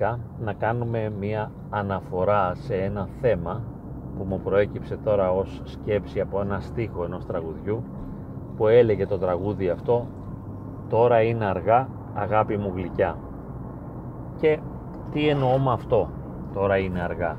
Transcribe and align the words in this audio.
εισαγωγικά 0.00 0.18
να 0.44 0.52
κάνουμε 0.52 1.12
μία 1.20 1.50
αναφορά 1.70 2.54
σε 2.54 2.74
ένα 2.74 3.08
θέμα 3.20 3.62
που 4.18 4.24
μου 4.24 4.40
προέκυψε 4.40 4.96
τώρα 4.96 5.32
ως 5.32 5.60
σκέψη 5.64 6.20
από 6.20 6.40
ένα 6.40 6.60
στίχο 6.60 7.04
ενός 7.04 7.26
τραγουδιού 7.26 7.82
που 8.56 8.66
έλεγε 8.66 9.06
το 9.06 9.18
τραγούδι 9.18 9.68
αυτό 9.68 10.06
«Τώρα 10.88 11.22
είναι 11.22 11.44
αργά 11.44 11.88
αγάπη 12.14 12.56
μου 12.56 12.72
γλυκιά». 12.74 13.16
Και 14.40 14.58
τι 15.12 15.28
εννοώ 15.28 15.58
με 15.58 15.72
αυτό 15.72 16.08
«Τώρα 16.54 16.78
είναι 16.78 17.00
αργά». 17.00 17.36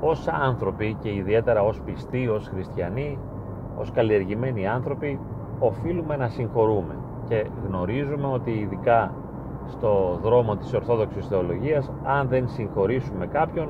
Ως 0.00 0.28
άνθρωποι 0.28 0.96
και 1.00 1.14
ιδιαίτερα 1.14 1.62
ως 1.62 1.80
πιστοί, 1.80 2.28
ως 2.28 2.48
χριστιανοί, 2.48 3.18
ως 3.78 3.90
καλλιεργημένοι 3.90 4.68
άνθρωποι 4.68 5.20
οφείλουμε 5.58 6.16
να 6.16 6.28
συγχωρούμε 6.28 6.94
και 7.28 7.46
γνωρίζουμε 7.66 8.26
ότι 8.26 8.50
ειδικά 8.50 9.12
στο 9.68 10.18
δρόμο 10.22 10.56
της 10.56 10.74
Ορθόδοξης 10.74 11.26
Θεολογίας 11.26 11.90
αν 12.04 12.28
δεν 12.28 12.48
συγχωρήσουμε 12.48 13.26
κάποιον 13.26 13.68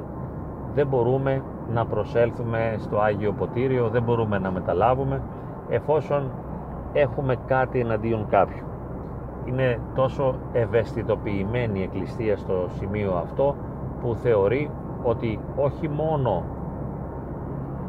δεν 0.75 0.87
μπορούμε 0.87 1.43
να 1.73 1.87
προσέλθουμε 1.87 2.77
στο 2.79 2.99
Άγιο 2.99 3.33
Ποτήριο, 3.33 3.89
δεν 3.89 4.03
μπορούμε 4.03 4.39
να 4.39 4.51
μεταλάβουμε 4.51 5.23
εφόσον 5.69 6.31
έχουμε 6.93 7.37
κάτι 7.47 7.81
εναντίον 7.81 8.27
κάποιου. 8.29 8.65
Είναι 9.45 9.81
τόσο 9.95 10.35
ευαισθητοποιημένη 10.53 11.79
η 11.79 11.83
Εκκλησία 11.83 12.37
στο 12.37 12.67
σημείο 12.79 13.13
αυτό 13.15 13.55
που 14.01 14.15
θεωρεί 14.15 14.71
ότι 15.03 15.41
όχι 15.57 15.89
μόνο 15.89 16.43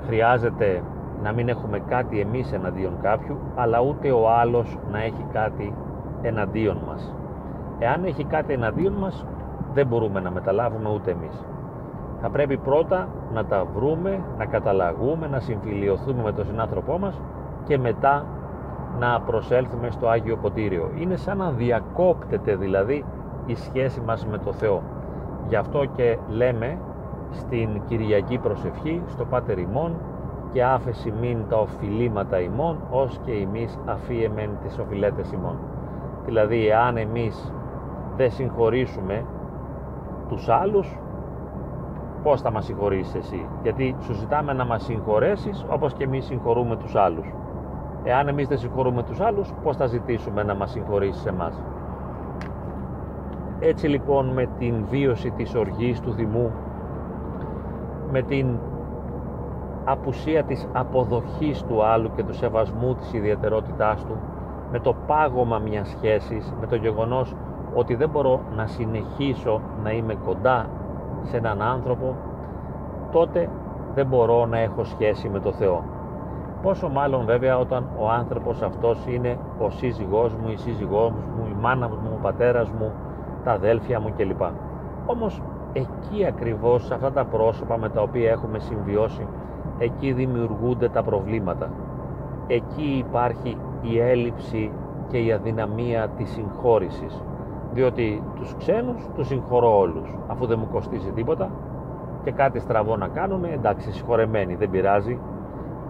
χρειάζεται 0.05 0.83
να 1.23 1.31
μην 1.33 1.49
έχουμε 1.49 1.79
κάτι 1.79 2.19
εμείς 2.19 2.51
εναντίον 2.51 2.93
κάποιου 3.01 3.37
αλλά 3.55 3.81
ούτε 3.81 4.11
ο 4.11 4.29
άλλος 4.29 4.77
να 4.91 5.03
έχει 5.03 5.25
κάτι 5.31 5.73
εναντίον 6.21 6.77
μας. 6.87 7.13
Εάν 7.79 8.03
έχει 8.03 8.23
κάτι 8.23 8.53
εναντίον 8.53 8.93
μας 8.93 9.25
δεν 9.73 9.87
μπορούμε 9.87 10.19
να 10.19 10.31
μεταλάβουμε 10.31 10.89
ούτε 10.89 11.11
εμείς. 11.11 11.43
Θα 12.21 12.29
πρέπει 12.29 12.57
πρώτα 12.57 13.07
να 13.33 13.45
τα 13.45 13.65
βρούμε, 13.75 14.19
να 14.37 14.45
καταλαγούμε, 14.45 15.27
να 15.27 15.39
συμφιλιωθούμε 15.39 16.21
με 16.23 16.31
τον 16.31 16.45
συνάνθρωπό 16.45 16.97
μας 16.97 17.21
και 17.63 17.77
μετά 17.77 18.25
να 18.99 19.21
προσέλθουμε 19.21 19.89
στο 19.89 20.07
Άγιο 20.07 20.37
Ποτήριο. 20.37 20.91
Είναι 20.97 21.15
σαν 21.15 21.37
να 21.37 21.51
διακόπτεται 21.51 22.55
δηλαδή 22.55 23.05
η 23.45 23.55
σχέση 23.55 24.01
μας 24.01 24.25
με 24.25 24.37
το 24.37 24.53
Θεό. 24.53 24.81
Γι' 25.47 25.55
αυτό 25.55 25.85
και 25.95 26.17
λέμε 26.27 26.77
στην 27.31 27.81
Κυριακή 27.87 28.37
Προσευχή, 28.37 29.01
στο 29.07 29.25
Πάτερ 29.25 29.57
ημών 29.57 29.95
και 30.51 30.63
άφεση 30.63 31.13
μην 31.21 31.37
τα 31.49 31.57
οφειλήματα 31.57 32.39
ημών, 32.39 32.77
ως 32.89 33.19
και 33.25 33.31
εμείς 33.31 33.79
αφίεμεν 33.85 34.49
τις 34.63 34.77
οφειλέτες 34.79 35.31
ημών. 35.31 35.55
Δηλαδή, 36.25 36.67
εάν 36.67 36.97
εμείς 36.97 37.53
δεν 38.19 38.31
συγχωρήσουμε 38.31 39.25
τους 40.27 40.49
άλλους, 40.49 40.97
πώς 42.23 42.41
θα 42.41 42.51
μας 42.51 42.65
συγχωρήσεις 42.65 43.15
εσύ; 43.15 43.45
Γιατί 43.63 43.95
σου 43.99 44.13
ζητάμε 44.13 44.53
να 44.53 44.65
μας 44.65 44.83
συγχωρέσεις 44.83 45.65
όπως 45.69 45.93
και 45.93 46.03
εμείς 46.03 46.25
συγχωρούμε 46.25 46.75
τους 46.75 46.95
άλλους. 46.95 47.33
Εάν 48.03 48.27
εμείς 48.27 48.47
δεν 48.47 48.57
συγχωρούμε 48.57 49.03
τους 49.03 49.19
άλλους, 49.19 49.53
πώς 49.63 49.77
θα 49.77 49.85
ζητήσουμε 49.85 50.43
να 50.43 50.55
μας 50.55 50.71
συγχωρήσεις 50.71 51.25
εμάς; 51.25 51.61
Έτσι 53.59 53.87
λοιπόν 53.87 54.27
με 54.27 54.47
την 54.59 54.85
βίωση 54.89 55.31
της 55.31 55.55
οργής 55.55 55.99
του 55.99 56.13
θυμού, 56.13 56.51
με 58.11 58.21
την 58.21 58.47
απουσία 59.85 60.43
της 60.43 60.67
αποδοχής 60.73 61.63
του 61.63 61.83
άλλου 61.83 62.11
και 62.15 62.23
του 62.23 62.33
σεβασμού 62.33 62.95
της 62.95 63.13
ιδιαιτερότητάς 63.13 64.05
του, 64.05 64.17
με 64.71 64.79
το 64.79 64.95
πάγωμα 65.07 65.57
μιας 65.57 65.89
σχέσης, 65.89 66.53
με 66.59 66.67
το 66.67 66.75
γεγονός 66.75 67.35
ότι 67.73 67.95
δεν 67.95 68.09
μπορώ 68.09 68.39
να 68.55 68.67
συνεχίσω 68.67 69.61
να 69.83 69.91
είμαι 69.91 70.15
κοντά 70.25 70.65
σε 71.23 71.37
έναν 71.37 71.61
άνθρωπο, 71.61 72.15
τότε 73.11 73.49
δεν 73.93 74.07
μπορώ 74.07 74.45
να 74.45 74.59
έχω 74.59 74.83
σχέση 74.83 75.29
με 75.29 75.39
το 75.39 75.51
Θεό. 75.51 75.83
Πόσο 76.61 76.89
μάλλον 76.89 77.25
βέβαια 77.25 77.57
όταν 77.57 77.87
ο 77.99 78.09
άνθρωπος 78.09 78.61
αυτός 78.61 79.05
είναι 79.07 79.37
ο 79.59 79.69
σύζυγός 79.69 80.33
μου, 80.33 80.49
η 80.49 80.55
σύζυγός 80.55 81.11
μου, 81.11 81.47
η 81.49 81.55
μάνα 81.61 81.87
μου, 81.87 82.11
ο 82.13 82.19
πατέρας 82.21 82.69
μου, 82.69 82.91
τα 83.43 83.51
αδέλφια 83.51 83.99
μου 83.99 84.13
κλπ. 84.17 84.41
Όμως 85.05 85.41
εκεί 85.73 86.25
ακριβώς 86.25 86.85
σε 86.85 86.93
αυτά 86.93 87.11
τα 87.11 87.25
πρόσωπα 87.25 87.77
με 87.77 87.89
τα 87.89 88.01
οποία 88.01 88.31
έχουμε 88.31 88.59
συμβιώσει, 88.59 89.27
εκεί 89.77 90.11
δημιουργούνται 90.11 90.89
τα 90.89 91.03
προβλήματα. 91.03 91.69
Εκεί 92.47 93.05
υπάρχει 93.07 93.57
η 93.81 93.99
έλλειψη 93.99 94.71
και 95.07 95.17
η 95.17 95.31
αδυναμία 95.31 96.07
της 96.07 96.29
συγχώρησης 96.29 97.21
διότι 97.73 98.23
τους 98.35 98.55
ξένους 98.57 99.07
τους 99.15 99.27
συγχωρώ 99.27 99.79
όλους 99.79 100.17
αφού 100.27 100.45
δεν 100.45 100.59
μου 100.59 100.67
κοστίζει 100.71 101.11
τίποτα. 101.11 101.49
Και 102.23 102.31
κάτι 102.31 102.59
στραβό 102.59 102.97
να 102.97 103.07
κάνουν 103.07 103.43
εντάξει 103.43 103.91
συγχωρεμένοι 103.91 104.55
δεν 104.55 104.69
πειράζει. 104.69 105.19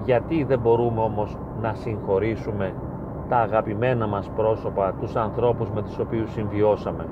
Γιατί 0.04 0.44
δεν 0.44 0.60
μπορούμε 0.60 1.02
όμως 1.02 1.38
να 1.62 1.74
συγχωρήσουμε 1.74 2.74
τα 3.30 3.38
αγαπημένα 3.38 4.08
μας 4.08 4.30
πρόσωπα 4.36 4.94
τους 5.00 5.16
ανθρώπους 5.16 5.70
με 5.72 5.82
τους 5.82 6.00
οποίους 6.00 6.32
συμβιώσαμε. 6.32 7.06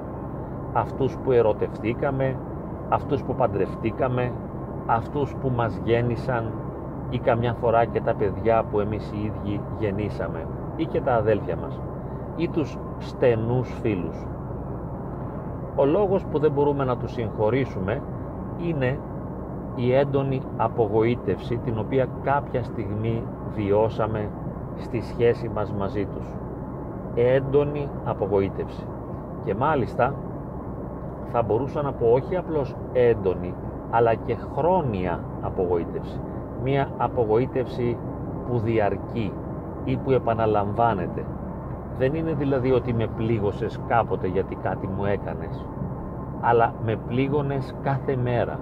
Αυτούς 0.74 1.18
που 1.24 1.32
ερωτευτήκαμε 1.32 2.36
αυτούς 2.90 3.24
που 3.24 3.36
παντρευτήκαμε 3.36 4.32
αυτούς 4.86 5.36
που 5.42 5.52
μας 5.56 5.82
γέννησαν 5.84 6.52
ή 7.10 7.20
καμιά 7.20 7.54
φορά 7.54 7.86
και 7.86 8.02
τα 8.02 8.14
παιδιά 8.14 8.64
που 8.72 8.80
εμείς 8.80 9.12
οι 9.12 9.26
ίδιοι 9.26 9.62
γεννήσαμε 9.80 10.48
ή 10.76 10.86
και 10.86 11.02
τα 11.02 11.14
αδέλφια 11.14 11.56
μας 11.56 11.80
ή 12.36 12.48
τους 12.48 12.78
στενούς 12.98 13.80
φίλους 13.82 14.26
ο 15.80 15.86
λόγος 15.86 16.26
που 16.26 16.40
δεν 16.40 16.52
μπορούμε 16.52 16.84
να 16.84 16.98
τους 16.98 17.12
συγχωρήσουμε 17.12 18.02
είναι 18.58 19.00
η 19.76 19.94
έντονη 19.94 20.42
απογοήτευση 20.58 21.58
την 21.58 21.80
οποία 21.80 22.08
κάποια 22.24 22.64
στιγμή 22.64 23.24
βιώσαμε 23.56 24.30
στη 24.78 25.02
σχέση 25.02 25.50
μας 25.50 25.72
μαζί 25.72 26.06
τους. 26.06 26.26
Έντονη 27.16 27.90
απογοήτευση. 28.06 28.86
Και 29.44 29.56
μάλιστα 29.56 30.14
θα 31.32 31.42
μπορούσα 31.42 31.82
να 31.82 31.92
πω 31.92 32.12
όχι 32.12 32.36
απλώς 32.36 32.76
έντονη 32.94 33.54
αλλά 33.90 34.14
και 34.14 34.36
χρόνια 34.56 35.20
απογοήτευση. 35.42 36.20
Μία 36.64 36.90
απογοήτευση 36.98 37.98
που 38.48 38.60
διαρκεί 38.60 39.34
ή 39.84 39.98
που 39.98 40.12
επαναλαμβάνεται 40.12 41.26
δεν 41.98 42.14
είναι 42.14 42.34
δηλαδή 42.34 42.72
ότι 42.72 42.94
με 42.94 43.08
πλήγωσες 43.18 43.80
κάποτε 43.88 44.28
γιατί 44.28 44.56
κάτι 44.56 44.88
μου 44.88 45.06
έκανες, 45.06 45.66
αλλά 46.42 46.74
με 46.86 46.96
πλήγωνες 47.08 47.76
κάθε 47.84 48.16
μέρα. 48.16 48.60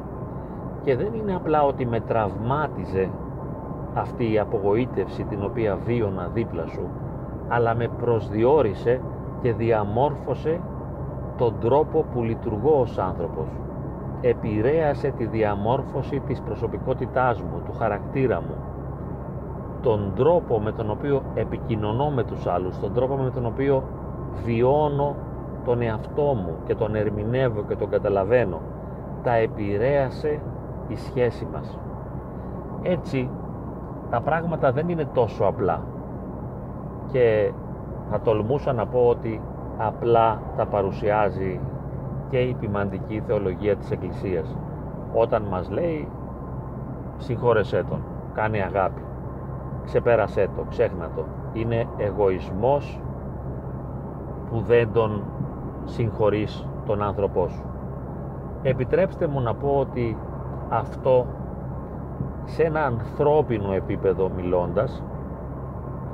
Και 0.83 0.95
δεν 0.95 1.13
είναι 1.13 1.35
απλά 1.35 1.63
ότι 1.63 1.85
με 1.85 1.99
τραυμάτιζε 1.99 3.09
αυτή 3.93 4.31
η 4.31 4.39
απογοήτευση 4.39 5.23
την 5.23 5.43
οποία 5.43 5.77
βίωνα 5.85 6.29
δίπλα 6.33 6.67
σου, 6.67 6.89
αλλά 7.47 7.75
με 7.75 7.87
προσδιορίσε 7.87 9.01
και 9.41 9.53
διαμόρφωσε 9.53 10.59
τον 11.37 11.53
τρόπο 11.59 12.05
που 12.13 12.23
λειτουργώ 12.23 12.79
ως 12.79 12.97
άνθρωπος. 12.97 13.47
Επηρέασε 14.21 15.13
τη 15.17 15.25
διαμόρφωση 15.25 16.21
της 16.27 16.41
προσωπικότητάς 16.41 17.41
μου, 17.41 17.61
του 17.65 17.73
χαρακτήρα 17.77 18.41
μου, 18.41 18.55
τον 19.85 20.11
τρόπο 20.15 20.59
με 20.59 20.71
τον 20.71 20.89
οποίο 20.89 21.21
επικοινωνώ 21.33 22.09
με 22.09 22.23
τους 22.23 22.47
άλλους, 22.47 22.79
τον 22.79 22.93
τρόπο 22.93 23.15
με 23.15 23.29
τον 23.29 23.45
οποίο 23.45 23.83
βιώνω 24.43 25.15
τον 25.65 25.81
εαυτό 25.81 26.21
μου 26.21 26.55
και 26.65 26.75
τον 26.75 26.95
ερμηνεύω 26.95 27.63
και 27.63 27.75
τον 27.75 27.89
καταλαβαίνω, 27.89 28.61
τα 29.23 29.33
επηρέασε 29.33 30.41
η 30.87 30.95
σχέση 30.95 31.47
μας. 31.53 31.79
Έτσι, 32.81 33.29
τα 34.09 34.21
πράγματα 34.21 34.71
δεν 34.71 34.89
είναι 34.89 35.07
τόσο 35.13 35.43
απλά. 35.43 35.81
Και 37.11 37.51
θα 38.09 38.19
τολμούσα 38.21 38.73
να 38.73 38.85
πω 38.85 39.07
ότι 39.07 39.41
απλά 39.77 40.41
τα 40.57 40.65
παρουσιάζει 40.65 41.59
και 42.29 42.37
η 42.37 42.55
ποιμαντική 42.59 43.23
θεολογία 43.27 43.75
της 43.75 43.91
Εκκλησίας. 43.91 44.55
Όταν 45.13 45.43
μας 45.43 45.69
λέει 45.69 46.07
συγχώρεσέ 47.17 47.83
τον, 47.89 48.01
κάνει 48.33 48.61
αγάπη 48.61 49.01
ξεπέρασέ 49.85 50.49
το, 50.55 50.65
ξέχνα 50.69 51.09
το. 51.15 51.25
Είναι 51.53 51.87
εγωισμός 51.97 52.99
που 54.49 54.59
δεν 54.59 54.91
τον 54.91 55.23
συγχωρείς 55.83 56.67
τον 56.85 57.01
άνθρωπό 57.01 57.47
σου. 57.47 57.63
Επιτρέψτε 58.61 59.27
μου 59.27 59.41
να 59.41 59.53
πω 59.53 59.77
ότι 59.79 60.17
αυτό 60.69 61.25
σε 62.43 62.63
ένα 62.63 62.85
ανθρώπινο 62.85 63.73
επίπεδο 63.73 64.31
μιλώντας 64.35 65.03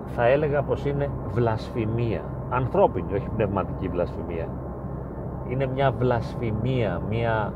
θα 0.05 0.25
έλεγα 0.25 0.61
πως 0.61 0.85
είναι 0.85 1.09
βλασφημία. 1.27 2.21
Ανθρώπινη, 2.49 3.13
όχι 3.13 3.29
πνευματική 3.35 3.87
βλασφημία. 3.87 4.47
Είναι 5.47 5.65
μια 5.65 5.91
βλασφημία, 5.91 7.01
μια 7.09 7.53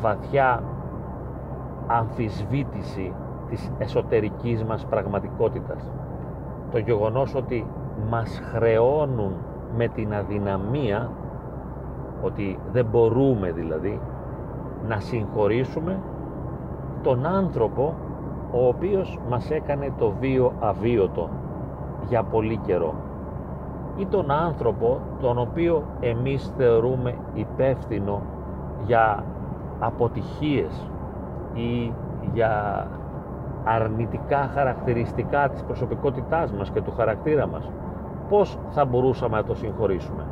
βαθιά 0.00 0.62
αμφισβήτηση 1.86 3.12
της 3.50 3.70
εσωτερικής 3.78 4.64
μας 4.64 4.86
πραγματικότητας. 4.86 5.90
Το 6.70 6.78
γεγονός 6.78 7.34
ότι 7.34 7.66
μας 8.10 8.40
χρεώνουν 8.52 9.32
με 9.76 9.88
την 9.88 10.14
αδυναμία 10.14 11.10
ότι 12.22 12.58
δεν 12.72 12.86
μπορούμε 12.90 13.50
δηλαδή 13.52 14.00
να 14.88 15.00
συγχωρήσουμε 15.00 16.00
τον 17.02 17.26
άνθρωπο 17.26 17.94
ο 18.52 18.66
οποίος 18.66 19.18
μας 19.28 19.50
έκανε 19.50 19.92
το 19.98 20.12
βίο 20.20 20.52
αβίωτο 20.60 21.28
για 22.08 22.22
πολύ 22.22 22.56
καιρό 22.56 22.94
ή 23.96 24.06
τον 24.06 24.30
άνθρωπο 24.30 25.00
τον 25.20 25.38
οποίο 25.38 25.82
εμείς 26.00 26.52
θεωρούμε 26.56 27.14
υπεύθυνο 27.34 28.22
για 28.86 29.24
αποτυχίες 29.80 30.88
ή 31.54 31.92
για 32.32 32.86
αρνητικά 33.64 34.50
χαρακτηριστικά 34.54 35.48
της 35.48 35.62
προσωπικότητάς 35.62 36.52
μας 36.52 36.70
και 36.70 36.80
του 36.80 36.92
χαρακτήρα 36.96 37.46
μας 37.46 37.70
πώς 38.28 38.58
θα 38.70 38.84
μπορούσαμε 38.84 39.36
να 39.36 39.44
το 39.44 39.54
συγχωρήσουμε; 39.54 40.24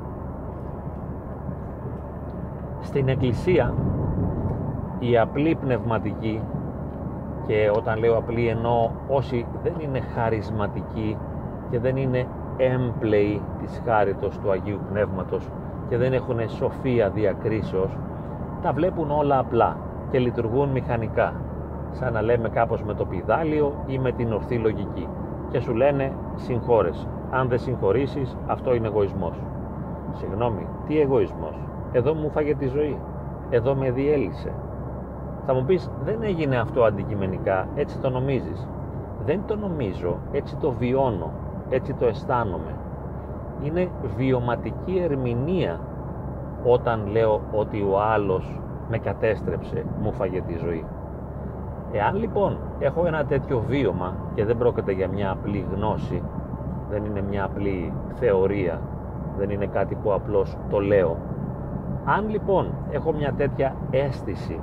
Στην 2.81 3.09
Εκκλησία 3.09 3.75
η 4.99 5.19
απλή 5.19 5.55
πνευματική 5.55 6.43
και 7.47 7.71
όταν 7.77 7.99
λέω 7.99 8.17
απλή 8.17 8.47
εννοώ 8.49 8.91
όσοι 9.09 9.47
δεν 9.63 9.73
είναι 9.79 10.01
χαρισματικοί 10.01 11.17
και 11.71 11.79
δεν 11.79 11.97
είναι 11.97 12.27
έμπλεοι 12.57 13.43
της 13.61 13.83
χάριτος 13.87 14.39
του 14.39 14.51
Αγίου 14.51 14.81
Πνεύματος 14.91 15.49
και 15.89 15.97
δεν 15.97 16.13
έχουν 16.13 16.49
σοφία 16.49 17.11
διακρίσεως 17.11 17.97
τα 18.63 18.73
βλέπουν 18.73 19.11
όλα 19.11 19.39
απλά 19.39 19.77
και 20.11 20.19
λειτουργούν 20.19 20.69
μηχανικά 20.69 21.33
σαν 21.91 22.13
να 22.13 22.23
λέμε 22.23 22.49
κάπως 22.49 22.83
με 22.83 22.95
το 22.95 23.05
πιδάλιο 23.05 23.73
ή 23.87 23.99
με 23.99 24.13
την 24.13 24.33
ορθή 24.33 24.57
λογική. 24.59 25.09
Και 25.51 25.61
σου 25.61 25.75
λένε 25.75 26.13
συγχώρες 26.35 27.09
αν 27.31 27.49
δεν 27.49 27.59
συγχωρήσεις 27.59 28.37
αυτό 28.47 28.75
είναι 28.75 28.87
εγωισμός. 28.87 29.43
Συγγνώμη, 30.13 30.67
τι 30.87 31.01
εγωισμός; 31.01 31.55
Εδώ 31.93 32.15
μου 32.15 32.31
φάγε 32.31 32.55
τη 32.55 32.67
ζωή. 32.67 32.99
Εδώ 33.51 33.75
με 33.75 33.91
διέλυσε. 33.91 34.53
Θα 35.47 35.55
μου 35.55 35.65
πεις 35.65 35.91
δεν 36.05 36.23
έγινε 36.23 36.57
αυτό 36.57 36.83
αντικειμενικά 36.83 37.69
έτσι 37.75 37.99
το 37.99 38.11
νομίζεις. 38.11 38.69
Δεν 39.25 39.41
το 39.47 39.57
νομίζω 39.57 40.19
έτσι 40.33 40.57
το 40.57 40.71
βιώνω 40.71 41.31
έτσι 41.71 41.95
το 41.95 42.07
αισθάνομαι. 42.07 42.75
Είναι 43.63 43.89
βιωματική 44.17 45.01
ερμηνεία 45.03 45.81
όταν 46.65 47.07
λέω 47.07 47.41
ότι 47.53 47.83
ο 47.83 48.01
άλλος 48.01 48.61
με 48.89 48.99
κατέστρεψε, 48.99 49.85
μου 50.03 50.13
φάγε 50.13 50.41
τη 50.41 50.57
ζωή. 50.57 50.85
Εάν 51.93 52.17
λοιπόν 52.17 52.59
έχω 52.79 53.07
ένα 53.07 53.25
τέτοιο 53.25 53.63
βίωμα 53.67 54.15
και 54.35 54.45
δεν 54.45 54.57
πρόκειται 54.57 54.93
για 54.93 55.09
μια 55.09 55.31
απλή 55.31 55.67
γνώση, 55.75 56.23
δεν 56.91 57.05
είναι 57.05 57.23
μια 57.23 57.45
απλή 57.45 57.93
θεωρία, 58.15 58.81
δεν 59.39 59.51
είναι 59.51 59.67
κάτι 59.67 59.95
που 59.95 60.13
απλώς 60.13 60.57
το 60.71 60.81
λέω. 60.81 61.17
Αν 62.05 62.29
λοιπόν 62.29 62.71
έχω 62.91 63.13
μια 63.13 63.33
τέτοια 63.33 63.75
αίσθηση 63.91 64.61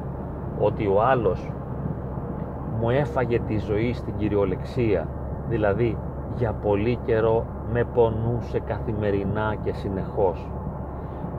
ότι 0.60 0.88
ο 0.88 1.02
άλλος 1.02 1.52
μου 2.80 2.90
έφαγε 2.90 3.40
τη 3.40 3.58
ζωή 3.58 3.94
στην 3.94 4.16
κυριολεξία, 4.18 5.08
δηλαδή 5.50 5.98
για 6.36 6.54
πολύ 6.54 7.00
καιρό 7.06 7.46
με 7.72 7.84
πονούσε 7.84 8.60
καθημερινά 8.60 9.56
και 9.64 9.74
συνεχώς, 9.74 10.50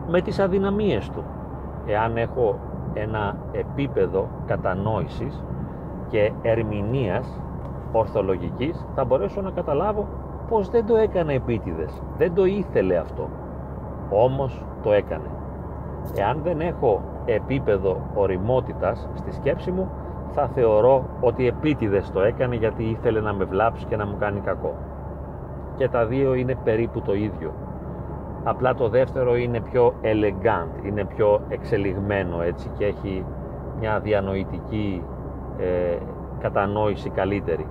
με 0.08 0.20
τις 0.20 0.38
αδυναμίες 0.38 1.10
του. 1.10 1.24
Εάν 1.86 2.16
έχω 2.16 2.58
ένα 2.94 3.36
επίπεδο 3.52 4.28
κατανόησης 4.46 5.44
και 6.08 6.32
ερμηνείας 6.42 7.40
ορθολογικής 7.92 8.86
θα 8.94 9.04
μπορέσω 9.04 9.40
να 9.40 9.50
καταλάβω 9.50 10.08
πως 10.48 10.70
δεν 10.70 10.86
το 10.86 10.96
έκανε 10.96 11.32
επίτηδες, 11.32 12.02
δεν 12.16 12.34
το 12.34 12.44
ήθελε 12.44 12.96
αυτό, 12.96 13.28
όμως 14.10 14.64
το 14.82 14.92
έκανε. 14.92 15.30
Εάν 16.14 16.40
δεν 16.42 16.60
έχω 16.60 17.02
επίπεδο 17.24 18.00
οριμότητας 18.14 19.08
στη 19.14 19.32
σκέψη 19.32 19.70
μου, 19.70 19.88
θα 20.30 20.48
θεωρώ 20.48 21.04
ότι 21.20 21.46
επίτηδες 21.46 22.10
το 22.10 22.20
έκανε 22.20 22.56
γιατί 22.56 22.84
ήθελε 22.84 23.20
να 23.20 23.34
με 23.34 23.44
βλάψει 23.44 23.84
και 23.84 23.96
να 23.96 24.06
μου 24.06 24.16
κάνει 24.18 24.40
κακό. 24.40 24.74
Και 25.76 25.88
τα 25.88 26.06
δύο 26.06 26.34
είναι 26.34 26.54
περίπου 26.64 27.00
το 27.00 27.14
ίδιο. 27.14 27.52
Απλά 28.44 28.74
το 28.74 28.88
δεύτερο 28.88 29.36
είναι 29.36 29.60
πιο 29.60 29.94
elegant, 30.02 30.86
είναι 30.86 31.04
πιο 31.04 31.40
εξελιγμένο 31.48 32.42
έτσι 32.42 32.70
και 32.78 32.84
έχει 32.84 33.24
μια 33.78 34.00
διανοητική 34.00 35.02
ε, 35.58 35.98
κατανόηση 36.38 37.10
καλύτερη. 37.10 37.66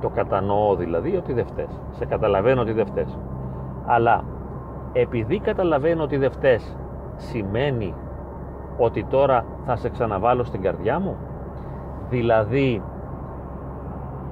Το 0.00 0.08
κατανοώ 0.08 0.74
δηλαδή 0.74 1.16
ότι 1.16 1.32
δεν 1.32 1.46
φταίς. 1.46 1.80
Σε 1.90 2.04
καταλαβαίνω 2.04 2.60
ότι 2.60 2.72
δεν 2.72 2.86
φταίς. 2.86 3.18
Αλλά 3.86 4.24
επειδή 4.92 5.38
καταλαβαίνω 5.38 6.02
ότι 6.02 6.16
δεν 6.16 6.30
φταίς 6.30 6.76
σημαίνει 7.16 7.94
ότι 8.78 9.04
τώρα 9.04 9.44
θα 9.64 9.76
σε 9.76 9.88
ξαναβάλω 9.88 10.44
στην 10.44 10.62
καρδιά 10.62 10.98
μου; 11.00 11.16
Δηλαδή 12.10 12.82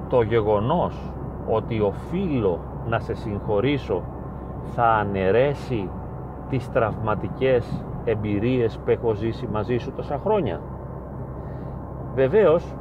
το 0.09 0.21
γεγονός 0.21 1.11
ότι 1.49 1.81
οφείλω 1.81 2.59
να 2.87 2.99
σε 2.99 3.13
συγχωρήσω 3.13 4.01
θα 4.75 4.85
αναιρέσει 4.85 5.89
τις 6.49 6.71
τραυματικές 6.71 7.83
εμπειρίες 8.03 8.77
που 8.77 8.91
έχω 8.91 9.13
ζήσει 9.13 9.47
μαζί 9.51 9.77
σου 9.77 9.91
τόσα 9.91 10.19
χρόνια; 10.23 10.59
Βεβαίως, 12.15 12.75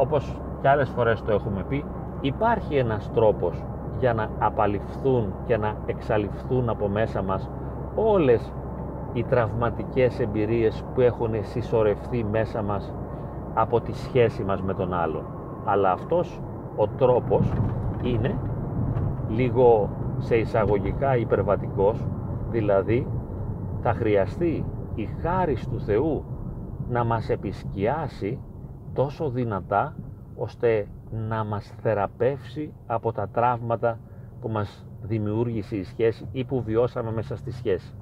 όπως 0.00 0.40
και 0.60 0.68
άλλες 0.68 0.88
φορές 0.88 1.22
το 1.22 1.32
έχουμε 1.32 1.64
πει, 1.68 1.84
υπάρχει 2.20 2.76
ένας 2.76 3.10
τρόπος 3.14 3.64
για 3.98 4.14
να 4.14 4.28
απαλληφθούν 4.38 5.34
και 5.46 5.56
να 5.56 5.74
εξαλειφθούν 5.86 6.68
από 6.68 6.88
μέσα 6.88 7.22
μας 7.22 7.50
όλες 7.94 8.52
οι 9.12 9.24
τραυματικές 9.24 10.20
εμπειρίες 10.20 10.84
που 10.94 11.00
έχουν 11.00 11.30
συσσωρευτεί 11.40 12.24
μέσα 12.24 12.62
μας 12.62 12.94
από 13.54 13.80
τη 13.80 13.92
σχέση 13.92 14.42
μας 14.42 14.62
με 14.62 14.74
τον 14.74 14.94
άλλον. 14.94 15.24
Αλλά 15.64 15.92
αυτός 15.92 16.40
ο 16.76 16.86
τρόπος 16.86 17.52
είναι 18.02 18.36
λίγο 19.28 19.88
σε 20.18 20.36
εισαγωγικά 20.36 21.16
υπερβατικός, 21.16 22.06
δηλαδή 22.50 23.06
θα 23.80 23.92
χρειαστεί 23.92 24.64
η 24.94 25.08
χάρη 25.22 25.56
του 25.70 25.80
Θεού 25.80 26.24
να 26.88 27.04
μας 27.04 27.28
επισκιάσει 27.28 28.38
τόσο 28.94 29.30
δυνατά 29.30 29.94
ώστε 30.36 30.86
να 31.10 31.44
μας 31.44 31.74
θεραπεύσει 31.82 32.72
από 32.86 33.12
τα 33.12 33.28
τραύματα 33.28 33.98
που 34.40 34.48
μας 34.48 34.86
δημιούργησε 35.02 35.76
η 35.76 35.82
σχέση 35.82 36.28
ή 36.32 36.44
που 36.44 36.62
βιώσαμε 36.62 37.12
μέσα 37.12 37.36
στη 37.36 37.50
σχέση. 37.50 37.94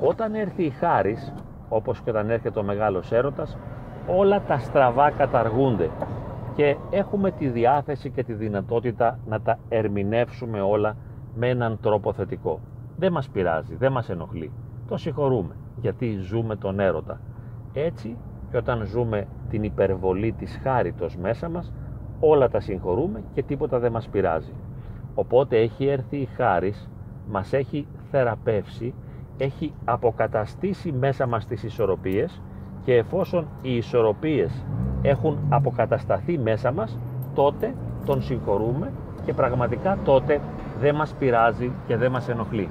Όταν 0.00 0.34
έρθει 0.34 0.64
η 0.64 0.70
χάρις, 0.70 1.32
όπως 1.68 2.00
και 2.00 2.10
όταν 2.10 2.30
έρχεται 2.30 2.58
ο 2.58 2.62
μεγάλος 2.62 3.12
έρωτας, 3.12 3.58
όλα 4.06 4.40
τα 4.42 4.58
στραβά 4.58 5.10
καταργούνται 5.10 5.90
και 6.54 6.76
έχουμε 6.90 7.30
τη 7.30 7.48
διάθεση 7.48 8.10
και 8.10 8.24
τη 8.24 8.32
δυνατότητα 8.32 9.18
να 9.26 9.40
τα 9.40 9.58
ερμηνεύσουμε 9.68 10.60
όλα 10.60 10.96
με 11.34 11.48
έναν 11.48 11.78
τρόπο 11.82 12.12
θετικό. 12.12 12.60
Δεν 12.96 13.12
μας 13.12 13.28
πειράζει, 13.28 13.74
δεν 13.74 13.92
μας 13.92 14.08
ενοχλεί. 14.08 14.52
Το 14.88 14.96
συγχωρούμε 14.96 15.56
γιατί 15.80 16.16
ζούμε 16.16 16.56
τον 16.56 16.80
έρωτα. 16.80 17.20
Έτσι 17.72 18.16
και 18.50 18.56
όταν 18.56 18.86
ζούμε 18.86 19.26
την 19.52 19.62
υπερβολή 19.62 20.32
της 20.32 20.60
χάριτος 20.62 21.16
μέσα 21.16 21.48
μας, 21.48 21.72
όλα 22.20 22.48
τα 22.48 22.60
συγχωρούμε 22.60 23.22
και 23.34 23.42
τίποτα 23.42 23.78
δεν 23.78 23.92
μας 23.92 24.08
πειράζει. 24.08 24.52
Οπότε 25.14 25.56
έχει 25.56 25.86
έρθει 25.86 26.16
η 26.16 26.28
χάρις, 26.36 26.88
μας 27.30 27.52
έχει 27.52 27.86
θεραπεύσει, 28.10 28.94
έχει 29.38 29.72
αποκαταστήσει 29.84 30.92
μέσα 30.92 31.26
μας 31.26 31.46
τις 31.46 31.62
ισορροπίες 31.62 32.40
και 32.84 32.96
εφόσον 32.96 33.46
οι 33.62 33.76
ισορροπίες 33.76 34.64
έχουν 35.02 35.38
αποκατασταθεί 35.48 36.38
μέσα 36.38 36.72
μας, 36.72 36.98
τότε 37.34 37.74
τον 38.06 38.22
συγχωρούμε 38.22 38.90
και 39.24 39.32
πραγματικά 39.32 39.98
τότε 40.04 40.40
δεν 40.80 40.94
μας 40.94 41.14
πειράζει 41.18 41.72
και 41.86 41.96
δεν 41.96 42.10
μας 42.10 42.28
ενοχλεί. 42.28 42.68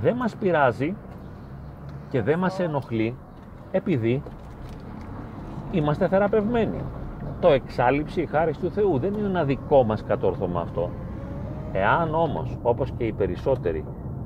Δεν 0.00 0.16
μας 0.16 0.36
πειράζει 0.36 0.94
και 2.10 2.22
δεν 2.22 2.38
μας 2.38 2.60
ενοχλεί 2.60 3.14
επειδή 3.70 4.22
είμαστε 5.70 6.08
θεραπευμένοι. 6.08 6.80
Το 7.40 7.48
εξάλληψη 7.48 8.20
η 8.20 8.26
χάρη 8.26 8.52
του 8.52 8.70
Θεού 8.70 8.98
δεν 8.98 9.14
είναι 9.14 9.26
ένα 9.26 9.44
δικό 9.44 9.84
μας 9.84 10.04
κατόρθωμα 10.04 10.60
αυτό. 10.60 10.90
Εάν 11.72 12.14
όμως, 12.14 12.58
όπως 12.62 12.90
και 12.90 13.04
οι 13.04 13.12
περισσότεροι, 13.12 13.84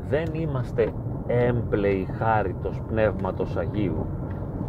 δεν 0.09 0.25
είμαστε 0.33 0.93
έμπλεοι 1.27 2.07
χάριτος 2.19 2.81
Πνεύματος 2.89 3.57
Αγίου, 3.57 4.07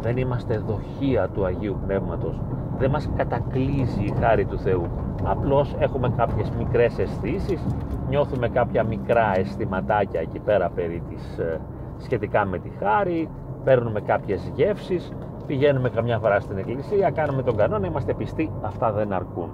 δεν 0.00 0.16
είμαστε 0.16 0.58
δοχεία 0.58 1.28
του 1.28 1.44
Αγίου 1.44 1.78
Πνεύματος, 1.86 2.40
δεν 2.78 2.90
μας 2.90 3.10
κατακλείζει 3.16 4.04
η 4.04 4.14
χάρη 4.20 4.44
του 4.44 4.58
Θεού. 4.58 4.86
Απλώς 5.24 5.74
έχουμε 5.78 6.12
κάποιες 6.16 6.50
μικρές 6.50 6.98
αισθήσεις, 6.98 7.66
νιώθουμε 8.08 8.48
κάποια 8.48 8.82
μικρά 8.84 9.32
αισθηματάκια 9.38 10.20
εκεί 10.20 10.38
πέρα 10.38 10.70
περί 10.70 11.02
της, 11.08 11.38
ε, 11.38 11.60
σχετικά 11.98 12.44
με 12.44 12.58
τη 12.58 12.68
χάρη, 12.68 13.28
παίρνουμε 13.64 14.00
κάποιες 14.00 14.52
γεύσεις, 14.54 15.12
πηγαίνουμε 15.46 15.90
καμιά 15.90 16.18
φορά 16.18 16.40
στην 16.40 16.58
εκκλησία, 16.58 17.10
κάνουμε 17.10 17.42
τον 17.42 17.56
κανόνα, 17.56 17.86
είμαστε 17.86 18.14
πιστοί, 18.14 18.50
αυτά 18.62 18.92
δεν 18.92 19.12
αρκούν. 19.12 19.50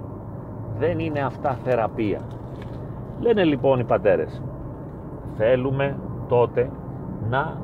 Δεν 0.77 0.99
είναι 0.99 1.19
αυτά 1.19 1.57
θεραπεία. 1.63 2.19
Λένε 3.19 3.43
λοιπόν 3.43 3.79
οι 3.79 3.83
πατέρες, 3.83 4.41
θέλουμε 5.37 5.97
τότε 6.27 6.69
να 7.29 7.57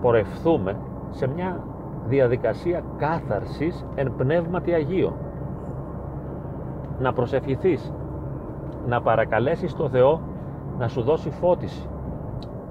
πορευθούμε 0.00 0.76
σε 1.10 1.26
μια 1.26 1.60
διαδικασία 2.06 2.82
κάθαρσης 2.96 3.86
εν 3.94 4.12
πνεύματι 4.16 4.72
Αγίο. 4.72 5.16
Να 6.98 7.12
προσευχηθείς, 7.12 7.92
να 8.86 9.02
παρακαλέσεις 9.02 9.74
το 9.74 9.88
Θεό 9.88 10.20
να 10.78 10.88
σου 10.88 11.02
δώσει 11.02 11.30
φώτιση, 11.30 11.88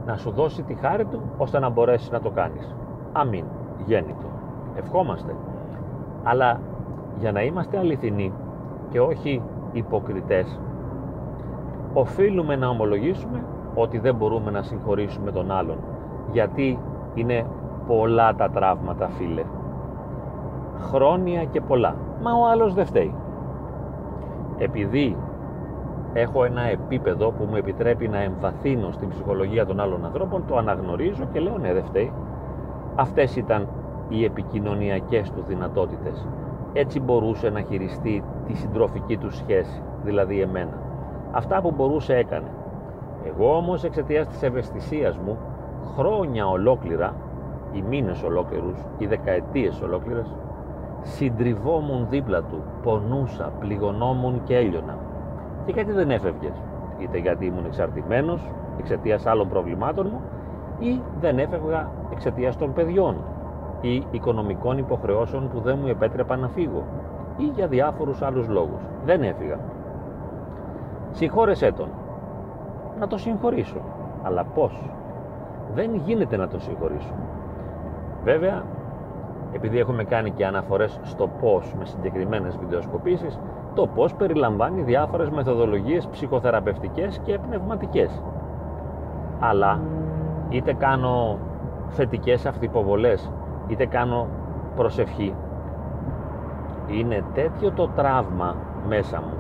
να 0.06 0.18
σου 0.18 0.32
δώσει 0.32 0.64
τη 0.64 0.74
χάρη 0.74 1.06
Του 1.06 1.22
ώστε 1.38 1.60
να 1.60 1.70
μπορέσεις 1.70 2.12
να 2.12 2.20
το 2.20 2.30
κάνεις. 2.30 2.76
Αμήν. 3.18 3.46
Γέννητο. 3.86 4.28
Ευχόμαστε. 4.76 5.36
Αλλά 6.24 6.60
για 7.20 7.32
να 7.32 7.42
είμαστε 7.42 7.78
αληθινοί 7.78 8.34
και 8.90 9.00
όχι 9.00 9.42
υποκριτές, 9.72 10.60
οφείλουμε 11.94 12.56
να 12.56 12.68
ομολογήσουμε 12.68 13.44
ότι 13.76 14.00
δεν 14.00 14.16
μπορούμε 14.16 14.52
να 14.52 14.62
συγχωρήσουμε 14.62 15.32
τον 15.32 15.52
άλλον 15.52 15.78
γιατί 16.32 16.80
είναι 17.14 17.46
πολλά 17.88 18.36
τα 18.36 18.50
τραύματα 18.50 19.08
φίλε 19.08 19.44
χρόνια 20.80 21.44
και 21.44 21.62
πολλά 21.62 21.96
μα 22.24 22.32
ο 22.32 22.48
άλλος 22.52 22.74
δεν 22.74 22.86
φταίει 22.86 23.14
επειδή 24.58 25.18
έχω 26.14 26.44
ένα 26.44 26.62
επίπεδο 26.62 27.32
που 27.32 27.44
μου 27.50 27.56
επιτρέπει 27.56 28.08
να 28.08 28.22
εμβαθύνω 28.22 28.92
στην 28.92 29.10
ψυχολογία 29.10 29.66
των 29.66 29.80
άλλων 29.80 30.06
ανθρώπων 30.06 30.44
το 30.48 30.58
αναγνωρίζω 30.58 31.24
και 31.32 31.40
λέω 31.40 31.58
ναι 31.58 31.74
δεν 31.74 31.84
φταίει 31.84 32.12
αυτές 32.96 33.36
ήταν 33.36 33.68
οι 34.10 34.24
επικοινωνιακές 34.24 35.32
τους 35.32 35.46
δυνατότητες. 35.46 36.28
Έτσι 36.74 37.00
μπορούσε 37.00 37.50
να 37.50 37.62
χειριστεί 37.62 38.24
τη 38.48 38.54
συντροφική 38.54 39.18
του 39.18 39.32
σχέση 39.32 39.82
δηλαδή 40.04 40.42
εμένα. 40.42 40.80
Αυτά 41.32 41.62
που 41.62 41.74
μπορούσε 41.76 42.16
έκανε. 42.16 42.48
Εγώ 43.26 43.56
όμως 43.56 43.84
εξαιτίας 43.84 44.28
της 44.28 44.44
ευαισθησίας 44.44 45.18
μου 45.18 45.38
χρόνια 45.96 46.48
ολόκληρα 46.48 47.14
οι 47.72 47.82
μήνες 47.90 48.24
ολόκληρους, 48.24 48.78
οι 48.98 49.06
δεκαετίες 49.06 49.82
ολόκληρες 49.82 50.36
συντριβόμουν 51.02 52.08
δίπλα 52.10 52.42
του, 52.42 52.64
πονούσα, 52.84 53.52
πληγωνόμουν 53.60 54.44
και 54.44 54.56
έλειωνα. 54.56 54.98
Και 55.66 55.72
γιατί 55.72 55.92
δεν 55.92 56.12
έφευγες; 56.12 56.62
Είτε 56.98 57.18
γιατί 57.18 57.46
ήμουν 57.46 57.66
εξαρτημένος 57.66 58.52
εξαιτίας 58.80 59.26
άλλων 59.26 59.50
προβλημάτων 59.50 60.08
μου 60.12 60.22
ή 60.80 61.02
δεν 61.20 61.40
έφευγα 61.40 61.90
εξαιτίας 62.12 62.58
των 62.58 62.74
παιδιών 62.74 63.16
ή 63.82 64.04
οικονομικών 64.12 64.78
υποχρεώσεων 64.78 65.50
που 65.50 65.60
δεν 65.60 65.78
μου 65.82 65.88
επέτρεπαν 65.88 66.40
να 66.40 66.48
φύγω 66.48 66.84
ή 67.38 67.44
για 67.44 67.68
διάφορους 67.68 68.22
άλλους 68.22 68.48
λόγους. 68.48 68.82
Δεν 69.06 69.24
έφυγα. 69.24 69.58
Συγχώρεσέ 71.12 71.72
τον. 71.72 71.88
Να 73.00 73.08
το 73.08 73.18
συγχωρήσω. 73.18 73.82
Αλλά 74.24 74.44
πώς; 74.44 74.90
Δεν 75.74 75.96
γίνεται 75.96 76.38
να 76.38 76.48
τον 76.48 76.60
συγχωρήσω. 76.60 77.14
Βέβαια, 78.24 78.64
επειδή 79.52 79.80
έχουμε 79.80 80.04
κάνει 80.04 80.32
και 80.32 80.46
αναφορές 80.46 81.00
στο 81.04 81.30
πώς 81.42 81.74
με 81.80 81.86
συγκεκριμένες 81.86 82.58
βιντεοσκοπήσεις, 82.58 83.40
το 83.74 83.88
πώς 83.88 84.14
περιλαμβάνει 84.14 84.82
διάφορες 84.82 85.30
μεθοδολογίες 85.30 86.08
ψυχοθεραπευτικές 86.08 87.20
και 87.24 87.40
πνευματικές. 87.48 88.22
Αλλά 89.40 89.80
είτε 90.50 90.74
κάνω 90.74 91.38
θετικές 91.88 92.46
αυτοποβολές, 92.46 93.32
είτε 93.68 93.86
κάνω 93.86 94.28
προσευχή, 94.76 95.36
είναι 96.88 97.24
τέτοιο 97.34 97.72
το 97.72 97.88
τραύμα 97.88 98.56
μέσα 98.88 99.22
μου. 99.22 99.34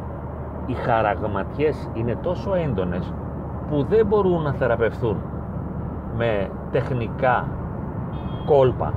Οι 0.65 0.73
χαραγματιές 0.73 1.89
είναι 1.93 2.17
τόσο 2.21 2.53
έντονες 2.55 3.13
που 3.69 3.83
δεν 3.83 4.05
μπορούν 4.05 4.41
να 4.41 4.53
θεραπευθούν 4.53 5.17
με 6.17 6.49
τεχνικά 6.71 7.47
κόλπα 8.45 8.93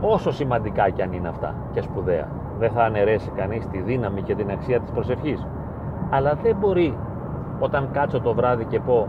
όσο 0.00 0.32
σημαντικά 0.32 0.90
κι 0.90 1.02
αν 1.02 1.12
είναι 1.12 1.28
αυτά 1.28 1.54
και 1.72 1.80
σπουδαία. 1.80 2.28
Δεν 2.58 2.70
θα 2.70 2.82
αναιρέσει 2.84 3.30
κανείς 3.30 3.66
τη 3.66 3.78
δύναμη 3.78 4.22
και 4.22 4.34
την 4.34 4.50
αξία 4.50 4.80
της 4.80 4.90
προσευχής. 4.90 5.46
Αλλά 6.10 6.34
δεν 6.42 6.56
μπορεί 6.60 6.98
όταν 7.58 7.88
κάτσω 7.92 8.20
το 8.20 8.34
βράδυ 8.34 8.64
και 8.64 8.80
πω 8.80 9.08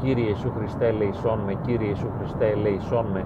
Κύριε 0.00 0.28
Ιησού 0.28 0.52
Χριστέ 0.58 0.90
λεησόν 0.90 1.38
με 1.46 1.54
Κύριε 1.66 1.88
Ιησού 1.88 2.10
Χριστέ 2.18 2.54
λεησόν 2.54 3.06
με 3.12 3.24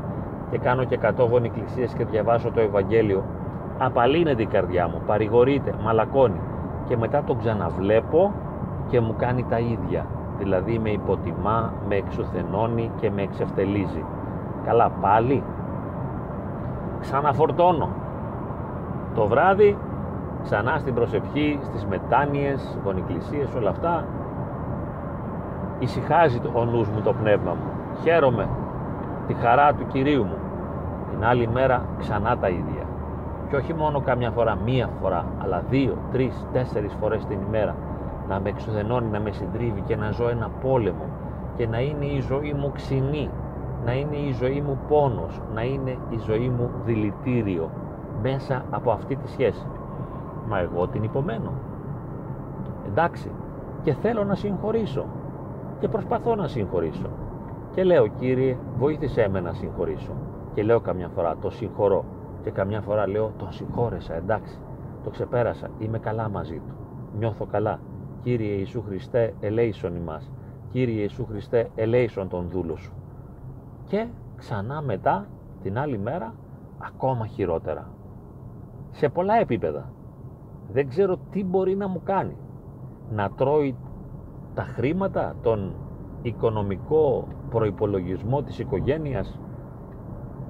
και 0.51 0.59
κάνω 0.59 0.85
και 0.85 0.97
κατόγονοι 0.97 1.47
εκκλησίες 1.47 1.95
και 1.95 2.05
διαβάσω 2.05 2.51
το 2.51 2.61
Ευαγγέλιο. 2.61 3.25
Απαλύνεται 3.79 4.43
η 4.43 4.47
καρδιά 4.47 4.89
μου, 4.89 5.03
παρηγορείται, 5.07 5.75
μαλακώνει 5.83 6.41
και 6.89 6.97
μετά 6.97 7.23
τον 7.23 7.39
ξαναβλέπω 7.39 8.33
και 8.89 9.01
μου 9.01 9.15
κάνει 9.19 9.45
τα 9.49 9.59
ίδια. 9.59 10.07
Δηλαδή 10.39 10.79
με 10.79 10.91
υποτιμά, 10.91 11.73
με 11.89 11.95
εξουθενώνει 11.95 12.91
και 13.01 13.11
με 13.11 13.23
εξευτελίζει. 13.23 14.05
Καλά 14.65 14.91
πάλι. 15.01 15.43
Ξαναφορτώνω. 17.01 17.89
Το 19.15 19.27
βράδυ 19.27 19.77
ξανά 20.43 20.79
στην 20.79 20.95
προσευχή, 20.95 21.59
στις 21.63 21.87
μετάνοιες, 21.87 22.79
γονικλησίες, 22.85 23.55
όλα 23.55 23.71
αυτά 23.71 24.05
ησυχάζει 25.81 26.41
ο 26.53 26.65
νους 26.65 26.89
μου 26.89 27.01
το 27.01 27.13
πνεύμα 27.13 27.51
μου 27.51 27.71
χαίρομαι 28.03 28.49
τη 29.27 29.35
χαρά 29.35 29.75
του 29.75 29.87
Κυρίου 29.87 30.25
μου 30.25 30.37
την 31.11 31.25
άλλη 31.25 31.49
μέρα 31.49 31.83
ξανά 31.99 32.39
τα 32.39 32.49
ίδια 32.49 32.85
και 33.49 33.57
όχι 33.57 33.75
μόνο 33.75 34.01
καμιά 34.01 34.31
φορά, 34.31 34.59
μία 34.65 34.89
φορά 35.01 35.25
αλλά 35.43 35.63
δύο, 35.71 35.97
τρεις, 36.13 36.47
τέσσερις 36.53 36.97
φορές 37.01 37.25
την 37.25 37.39
ημέρα 37.47 37.75
να 38.29 38.41
με 38.41 38.49
εξουδενώνει, 38.49 39.09
να 39.09 39.21
με 39.21 39.31
συντρίβει 39.31 39.81
και 39.81 39.97
να 39.97 40.11
ζω 40.11 40.29
ένα 40.29 40.51
πόλεμο 40.63 41.05
και 41.57 41.67
να 41.67 41.81
είναι 41.81 42.05
η 42.05 42.21
ζωή 42.21 42.53
μου 42.53 42.73
ξινή 42.75 43.31
να 43.85 43.93
είναι 43.93 44.17
η 44.17 44.33
ζωή 44.33 44.61
μου 44.61 44.79
πόνος, 44.89 45.41
να 45.55 45.63
είναι 45.63 45.91
η 46.11 46.19
ζωή 46.27 46.49
μου 46.49 46.71
δηλητήριο 46.85 47.71
μέσα 48.23 48.65
από 48.71 48.91
αυτή 48.91 49.17
τη 49.17 49.29
σχέση. 49.29 49.67
Μα 50.49 50.59
εγώ 50.59 50.87
την 50.87 51.03
υπομένω. 51.03 51.53
Εντάξει, 52.87 53.31
και 53.83 53.93
θέλω 53.93 54.25
να 54.25 54.35
συγχωρήσω 54.35 55.05
και 55.81 55.89
προσπαθώ 55.89 56.35
να 56.35 56.49
συγχωρήσω. 56.49 57.09
Και 57.75 57.85
λέω 57.85 58.07
Κύριε 58.07 58.57
βοήθησέ 58.79 59.29
με 59.29 59.41
να 59.41 59.53
συγχωρήσω. 59.53 60.13
Και 60.55 60.63
λέω 60.63 60.81
καμιά 60.81 61.09
φορά 61.09 61.37
το 61.37 61.51
συγχωρώ 61.51 62.05
και 62.43 62.51
καμιά 62.51 62.81
φορά 62.81 63.09
λέω 63.09 63.33
το 63.39 63.47
συγχώρεσα 63.51 64.15
εντάξει, 64.15 64.59
το 65.05 65.11
ξεπέρασα, 65.11 65.69
είμαι 65.79 65.99
καλά 65.99 66.29
μαζί 66.29 66.61
του, 66.67 66.75
νιώθω 67.19 67.47
καλά. 67.47 67.81
Κύριε 68.23 68.53
Ιησού 68.53 68.83
Χριστέ 68.83 69.35
ελέησον 69.41 69.97
ημάς, 69.97 70.31
Κύριε 70.71 71.01
Ιησού 71.01 71.27
Χριστέ 71.27 71.71
ελέησον 71.75 72.29
τον 72.29 72.49
δούλο 72.51 72.77
σου 72.77 72.93
και 73.91 74.07
ξανά 74.37 74.83
μετά 74.83 75.27
την 75.63 75.79
άλλη 75.79 75.99
μέρα 75.99 76.35
ακόμα 76.79 77.27
χειρότερα. 77.27 77.89
Σε 78.91 79.09
πολλά 79.09 79.35
επίπεδα. 79.35 79.93
Δεν 80.73 80.89
ξέρω 80.89 81.17
τι 81.31 81.45
μπορεί 81.45 81.77
να 81.77 81.89
μου 81.89 82.01
κάνει. 82.05 82.37
Να 83.11 83.31
τρώει 83.31 83.77
τα 84.55 84.63
χρήματα, 84.63 85.35
τον 85.43 85.75
οικονομικό 86.23 87.29
προϋπολογισμό 87.51 88.43
της 88.43 88.59
οικογένειας 88.59 89.39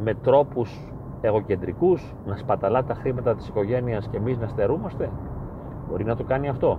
με 0.02 0.14
τρόπους 0.14 0.92
εγωκεντρικούς, 1.20 2.14
να 2.26 2.36
σπαταλά 2.36 2.84
τα 2.84 2.94
χρήματα 2.94 3.34
της 3.34 3.48
οικογένειας 3.48 4.08
και 4.08 4.16
εμείς 4.16 4.38
να 4.38 4.46
στερούμαστε; 4.48 5.10
Μπορεί 5.88 6.04
να 6.04 6.16
το 6.16 6.24
κάνει 6.24 6.48
αυτό. 6.48 6.78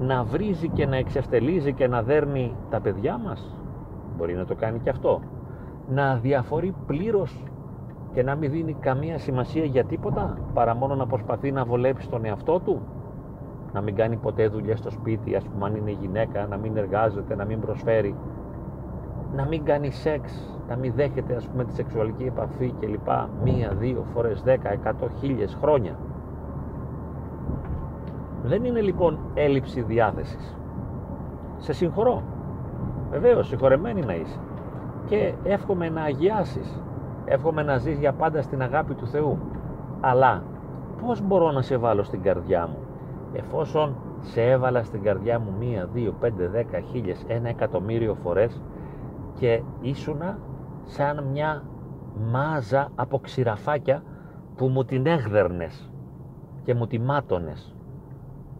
Να 0.00 0.24
βρίζει 0.24 0.68
και 0.68 0.86
να 0.86 0.96
εξευτελίζει 0.96 1.72
και 1.72 1.86
να 1.88 2.02
δέρνει 2.02 2.54
τα 2.70 2.80
παιδιά 2.80 3.18
μας; 3.18 3.54
Μπορεί 4.16 4.34
να 4.34 4.44
το 4.44 4.54
κάνει 4.54 4.78
και 4.78 4.90
αυτό 4.90 5.20
να 5.88 6.16
διαφορεί 6.16 6.74
πλήρως 6.86 7.44
και 8.12 8.22
να 8.22 8.34
μην 8.34 8.50
δίνει 8.50 8.72
καμία 8.80 9.18
σημασία 9.18 9.64
για 9.64 9.84
τίποτα 9.84 10.38
παρά 10.54 10.74
μόνο 10.74 10.94
να 10.94 11.06
προσπαθεί 11.06 11.52
να 11.52 11.64
βολέψει 11.64 12.08
τον 12.08 12.24
εαυτό 12.24 12.60
του; 12.60 12.82
Να 13.78 13.84
μην 13.84 13.94
κάνει 13.94 14.16
ποτέ 14.16 14.48
δουλειά 14.48 14.76
στο 14.76 14.90
σπίτι 14.90 15.34
ας 15.34 15.44
πούμε 15.44 15.66
αν 15.66 15.76
είναι 15.76 15.90
γυναίκα 15.90 16.46
να 16.46 16.56
μην 16.56 16.76
εργάζεται, 16.76 17.34
να 17.34 17.44
μην 17.44 17.60
προσφέρει. 17.60 18.14
Να 19.36 19.46
μην 19.46 19.64
κάνει 19.64 19.90
σεξ 19.90 20.52
να 20.68 20.76
μην 20.76 20.92
δέχεται 20.96 21.34
ας 21.34 21.48
πούμε 21.48 21.64
τη 21.64 21.72
σεξουαλική 21.72 22.24
επαφή 22.24 22.74
και 22.80 22.86
λοιπά 22.86 23.28
μία, 23.44 23.72
δύο 23.78 24.04
φορές, 24.14 24.42
δέκα, 24.42 24.72
εκατό, 24.72 25.08
χίλιες 25.20 25.58
χρόνια. 25.60 25.98
Δεν 28.42 28.64
είναι 28.64 28.80
λοιπόν 28.80 29.18
έλλειψη 29.34 29.82
διάθεσης. 29.82 30.56
Σε 31.56 31.72
συγχωρώ. 31.72 32.22
Βεβαίως 33.10 33.48
συγχωρεμένη 33.48 34.00
να 34.00 34.14
είσαι. 34.14 34.38
Και 35.06 35.34
εύχομαι 35.42 35.88
να 35.88 36.02
αγιάσεις. 36.02 36.82
Εύχομαι 37.24 37.62
να 37.62 37.76
ζεις 37.76 37.98
για 37.98 38.12
πάντα 38.12 38.42
στην 38.42 38.62
αγάπη 38.62 38.94
του 38.94 39.06
Θεού. 39.06 39.38
Αλλά 40.00 40.42
πως 41.06 41.22
μπορώ 41.22 41.50
να 41.50 41.62
σε 41.62 41.76
βάλω 41.76 42.02
στην 42.02 42.22
καρδιά 42.22 42.66
μου; 42.66 42.87
Εφόσον 43.32 43.96
σε 44.20 44.42
έβαλα 44.42 44.82
στην 44.82 45.02
καρδιά 45.02 45.38
μου 45.38 45.52
μία, 45.58 45.88
δύο, 45.92 46.12
πέντε, 46.20 46.48
δέκα, 46.48 46.80
χίλιες, 46.80 47.24
ένα 47.26 47.48
εκατομμύριο 47.48 48.14
φορές 48.14 48.60
και 49.38 49.62
ήσουνα 49.80 50.38
σαν 50.84 51.24
μια 51.24 51.62
μάζα 52.30 52.88
από 52.94 53.18
ξηραφάκια 53.18 54.02
που 54.56 54.66
μου 54.66 54.84
την 54.84 55.06
έγδερνες 55.06 55.90
και 56.62 56.74
μου 56.74 56.86
τη 56.86 56.98
μάτωνες 56.98 57.74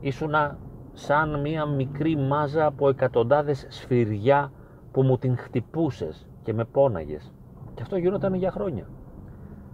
ήσουνα 0.01 0.59
σαν 0.93 1.41
μια 1.41 1.67
μικρή 1.67 2.17
μάζα 2.17 2.67
από 2.67 2.89
εκατοντάδες 2.89 3.67
σφυριά 3.69 4.53
που 4.93 5.03
μου 5.03 5.19
την 5.19 5.37
χτυπούσες 5.37 6.27
και 6.43 6.53
με 6.53 6.65
πόναγες 6.65 7.33
Και 7.75 7.83
αυτό 7.83 7.97
γινόταν 7.97 8.35
για 8.35 8.51
χρόνια. 8.51 8.87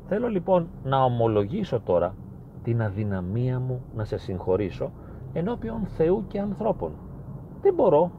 Θέλω 0.06 0.28
λοιπόν 0.28 0.68
να 0.84 1.02
ομολογήσω 1.04 1.80
τώρα 1.80 2.14
την 2.64 2.82
αδυναμία 2.82 3.60
μου 3.60 3.82
να 3.94 4.04
σε 4.04 4.16
συγχωρήσω 4.16 4.90
ενώπιον 5.32 5.86
Θεού 5.86 6.24
και 6.28 6.40
ανθρώπων. 6.40 6.92
Δεν 7.60 7.74
μπορώ, 7.74 8.10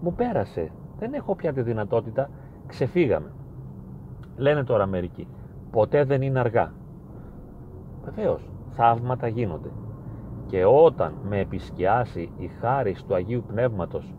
μου 0.00 0.12
πέρασε, 0.12 0.70
δεν 0.98 1.12
έχω 1.14 1.34
πια 1.34 1.52
τη 1.52 1.62
δυνατότητα, 1.62 2.30
ξεφύγαμε. 2.66 3.32
Λένε 4.36 4.64
τώρα 4.64 4.86
μερικοί, 4.86 5.28
ποτέ 5.70 6.04
δεν 6.04 6.22
είναι 6.22 6.38
αργά. 6.38 6.72
Βεβαίως, 8.04 8.48
θαύματα 8.70 9.28
γίνονται. 9.28 9.70
Και 10.46 10.64
όταν 10.64 11.14
με 11.28 11.38
επισκιάσει 11.38 12.30
η 12.38 12.46
χάρη 12.46 12.96
του 13.08 13.14
Αγίου 13.14 13.44
Πνεύματος 13.46 14.14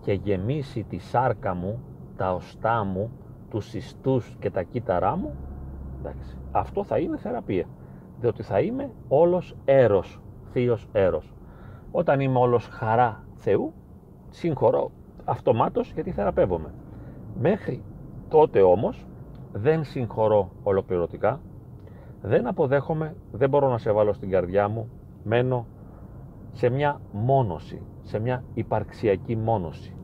και 0.00 0.12
γεμίσει 0.12 0.82
τη 0.82 0.98
σάρκα 0.98 1.54
μου, 1.54 1.80
τα 2.16 2.34
οστά 2.34 2.84
μου, 2.84 3.10
τους 3.50 3.74
ιστούς 3.74 4.36
και 4.38 4.50
τα 4.50 4.62
κύτταρά 4.62 5.16
μου, 5.16 5.34
εντάξει, 5.98 6.36
αυτό 6.52 6.84
θα 6.84 6.98
είναι 6.98 7.16
θεραπεία. 7.16 7.66
Διότι 8.20 8.42
θα 8.42 8.60
είμαι 8.60 8.90
όλος 9.08 9.56
έρος, 9.64 10.20
θείος 10.52 10.88
έρος. 10.92 11.34
Όταν 11.90 12.20
είμαι 12.20 12.38
όλος 12.38 12.66
χαρά 12.66 13.24
Θεού, 13.34 13.72
συγχωρώ 14.28 14.90
αυτομάτως 15.24 15.92
γιατί 15.92 16.10
θεραπεύομαι. 16.10 16.74
Μέχρι 17.40 17.82
τότε 18.28 18.62
όμως 18.62 19.06
δεν 19.52 19.84
συγχωρώ 19.84 20.50
ολοκληρωτικά, 20.62 21.40
δεν 22.22 22.46
αποδέχομαι, 22.46 23.16
δεν 23.32 23.48
μπορώ 23.48 23.68
να 23.68 23.78
σε 23.78 23.92
βάλω 23.92 24.12
στην 24.12 24.30
καρδιά 24.30 24.68
μου, 24.68 24.88
μένω 25.24 25.66
σε 26.52 26.68
μια 26.68 27.00
μόνωση, 27.12 27.82
σε 28.02 28.18
μια 28.18 28.44
υπαρξιακή 28.54 29.36
μόνωση. 29.36 29.94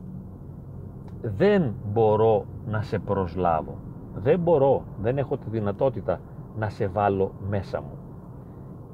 Δεν 1.21 1.73
μπορώ 1.91 2.45
να 2.67 2.81
σε 2.81 2.99
προσλάβω, 2.99 3.77
δεν 4.15 4.39
μπορώ, 4.39 4.83
δεν 5.01 5.17
έχω 5.17 5.37
τη 5.37 5.49
δυνατότητα 5.49 6.19
να 6.57 6.69
σε 6.69 6.87
βάλω 6.87 7.31
μέσα 7.49 7.81
μου. 7.81 7.96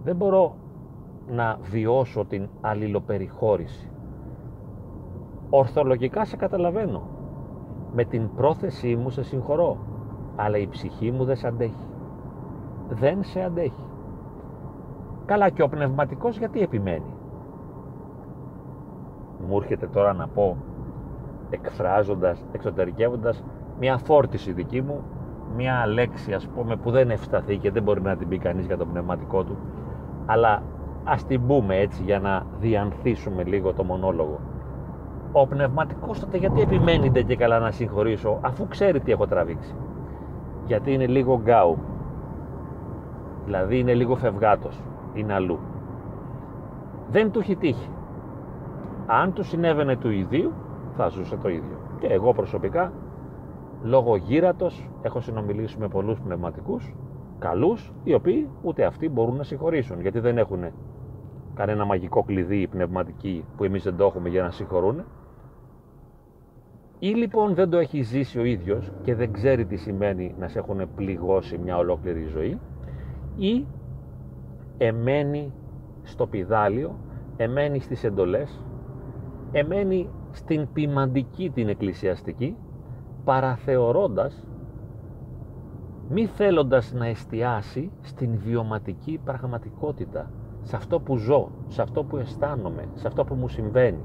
Δεν 0.04 0.16
μπορώ 0.16 0.56
να 1.30 1.58
βιώσω 1.62 2.26
την 2.26 2.48
αλληλοπεριχώρηση. 2.62 3.90
Ορθολογικά 5.50 6.26
σε 6.26 6.36
καταλαβαίνω. 6.36 7.02
Με 7.94 8.04
την 8.04 8.30
πρόθεσή 8.36 8.96
μου 8.96 9.10
σε 9.10 9.24
συγχωρώ, 9.24 9.78
αλλά 10.36 10.58
η 10.58 10.68
ψυχή 10.68 11.12
μου 11.12 11.26
δεν 11.26 11.36
σε 11.36 11.48
αντέχει. 11.48 11.88
Δεν 12.90 13.24
σε 13.24 13.44
αντέχει. 13.44 13.86
Καλά 15.26 15.50
και 15.50 15.62
ο 15.62 15.70
πνευματικός 15.70 16.38
γιατί 16.38 16.62
επιμένει; 16.62 17.14
Μου 19.48 19.58
έρχεται 19.58 19.88
τώρα 19.88 20.14
να 20.14 20.28
πω, 20.28 20.58
εκφράζοντας, 21.50 22.46
εξωτερικεύοντας 22.52 23.44
μια 23.80 23.98
φόρτιση 23.98 24.52
δική 24.52 24.82
μου, 24.82 25.04
μια 25.56 25.88
λέξη 25.88 26.34
ας 26.34 26.48
πούμε 26.48 26.76
που 26.76 26.92
δεν 26.92 27.10
ευσταθεί 27.10 27.58
και 27.58 27.72
δεν 27.72 27.84
μπορεί 27.84 28.02
να 28.02 28.16
την 28.16 28.28
πει 28.28 28.38
κανείς 28.38 28.66
για 28.66 28.78
το 28.78 28.86
πνευματικό 28.86 29.44
του, 29.44 29.58
αλλά 30.26 30.62
ας 31.04 31.26
την 31.26 31.48
πούμε 31.48 31.78
έτσι 31.78 32.04
για 32.04 32.20
να 32.20 32.46
διανθίσουμε 32.60 33.44
λίγο 33.44 33.74
το 33.74 33.84
μονόλογο. 33.84 34.40
Ο 35.32 35.48
πνευματικός 35.48 36.20
τότε 36.20 36.38
γιατί 36.38 36.62
επιμένει 36.62 37.10
και 37.10 37.36
καλά 37.36 37.60
να 37.60 37.72
συγχωρήσω 37.72 38.38
αφού 38.42 38.68
ξέρει 38.68 39.00
τι 39.00 39.12
έχω 39.12 39.28
τραβήξει. 39.28 39.76
Γιατί 40.66 40.94
είναι 40.94 41.08
λίγο 41.08 41.40
γκάου. 41.44 41.78
Δηλαδή 43.46 43.80
είναι 43.80 43.94
λίγο 43.94 44.16
φευγάτος. 44.16 44.82
Είναι 45.14 45.34
αλλού. 45.34 45.60
Δεν 47.10 47.32
του 47.32 47.40
έχει 47.40 47.56
τύχει. 47.56 47.90
Αν 49.06 49.34
του 49.34 49.44
συνέβαινε 49.44 49.96
του 49.96 50.10
ιδίου 50.10 50.52
θα 50.96 51.08
ζούσε 51.08 51.36
το 51.36 51.50
ίδιο. 51.50 51.78
Και 52.00 52.08
εγώ 52.08 52.34
προσωπικά 52.34 52.92
λόγω 53.84 54.16
γήρατος 54.16 54.90
έχω 55.02 55.20
συνομιλήσει 55.20 55.80
με 55.80 55.88
πολλούς 55.88 56.20
πνευματικούς 56.20 56.94
καλούς 57.40 57.94
οι 58.04 58.14
οποίοι 58.14 58.50
ούτε 58.62 58.86
αυτοί 58.86 59.10
μπορούν 59.10 59.36
να 59.36 59.44
συγχωρήσουν 59.44 60.02
γιατί 60.02 60.20
δεν 60.20 60.38
έχουν 60.38 60.64
κανένα 61.54 61.86
μαγικό 61.86 62.24
κλειδί 62.24 62.62
ή 62.62 62.68
πνευματική 62.68 63.46
που 63.58 63.64
εμείς 63.64 63.84
δεν 63.84 63.96
το 63.98 64.06
έχουμε 64.06 64.30
για 64.30 64.44
να 64.44 64.52
συγχωρούν. 64.52 65.04
Ή 67.00 67.08
λοιπόν 67.08 67.54
δεν 67.54 67.70
το 67.70 67.78
έχει 67.78 68.02
ζήσει 68.02 68.40
ο 68.40 68.44
ίδιος 68.44 68.92
και 69.02 69.16
δεν 69.16 69.32
ξέρει 69.32 69.66
τι 69.66 69.76
σημαίνει 69.76 70.36
να 70.40 70.48
σε 70.48 70.60
έχουν 70.60 70.82
πληγώσει 70.96 71.58
μια 71.58 71.78
ολόκληρη 71.78 72.24
ζωή 72.24 72.60
ή 73.38 73.66
εμένει 74.78 75.54
στο 76.04 76.28
πιδάλιο, 76.28 76.96
εμένει 77.38 77.80
στις 77.80 78.04
εντολές, 78.04 78.64
εμένει 79.52 80.10
στην 80.32 80.68
ποιμαντική 80.74 81.50
την 81.50 81.70
εκκλησιαστική 81.70 82.56
παραθεωρώντας 83.24 84.44
μη 86.14 86.26
θέλοντας 86.26 86.94
να 86.94 87.06
εστιάσει 87.06 87.92
στην 88.02 88.38
βιωματική 88.38 89.20
πραγματικότητα 89.24 90.32
σε 90.62 90.76
αυτό 90.76 91.00
που 91.00 91.18
ζω, 91.18 91.50
σε 91.68 91.82
αυτό 91.82 92.04
που 92.04 92.18
αισθάνομαι, 92.18 92.88
σε 92.94 93.08
αυτό 93.08 93.24
που 93.24 93.36
μου 93.36 93.48
συμβαίνει. 93.48 94.04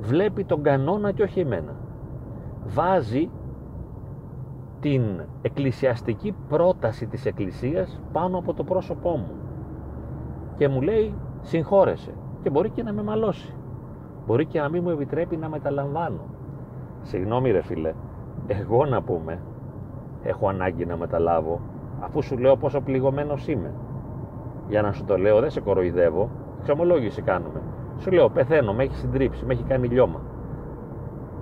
Βλέπει 0.00 0.44
τον 0.44 0.62
κανόνα 0.62 1.12
και 1.12 1.22
όχι 1.22 1.40
εμένα. 1.40 1.74
Βάζει 2.66 3.30
την 4.80 5.02
εκκλησιαστική 5.42 6.34
πρόταση 6.48 7.06
της 7.06 7.26
εκκλησίας 7.26 8.00
πάνω 8.12 8.38
από 8.38 8.54
το 8.54 8.64
πρόσωπό 8.64 9.10
μου. 9.10 9.34
Και 10.56 10.68
μου 10.68 10.80
λέει 10.80 11.14
συγχώρεσε. 11.40 12.14
Και 12.42 12.50
μπορεί 12.50 12.70
και 12.70 12.82
να 12.82 12.92
με 12.92 13.02
μαλώσει. 13.02 13.54
Μπορεί 14.26 14.46
και 14.46 14.60
να 14.60 14.68
μην 14.68 14.82
μου 14.82 14.90
επιτρέπει 14.90 15.36
να 15.36 15.48
μεταλαμβάνω. 15.48 16.20
Συγγνώμη 17.02 17.50
ρε 17.50 17.62
φίλε. 17.62 17.94
Εγώ 18.46 18.84
να 18.86 19.02
πούμε 19.02 19.38
έχω 20.22 20.48
ανάγκη 20.48 20.86
να 20.86 20.96
μεταλάβω 20.96 21.60
αφού 22.00 22.22
σου 22.22 22.38
λέω 22.38 22.56
πόσο 22.56 22.80
πληγωμένος 22.80 23.48
είμαι. 23.48 23.72
Για 24.68 24.82
να 24.82 24.92
σου 24.92 25.04
το 25.04 25.16
λέω 25.16 25.40
δεν 25.40 25.50
σε 25.50 25.60
κοροϊδεύω 25.60 26.30
ξομολόγηση 26.62 27.22
κάνουμε. 27.22 27.62
Σου 27.98 28.10
λέω 28.10 28.28
πεθαίνω, 28.28 28.72
με 28.72 28.82
έχει 28.82 28.94
συντρίψει, 28.94 29.44
με 29.44 29.52
έχει 29.52 29.62
κάνει 29.62 29.88
λιώμα. 29.88 30.20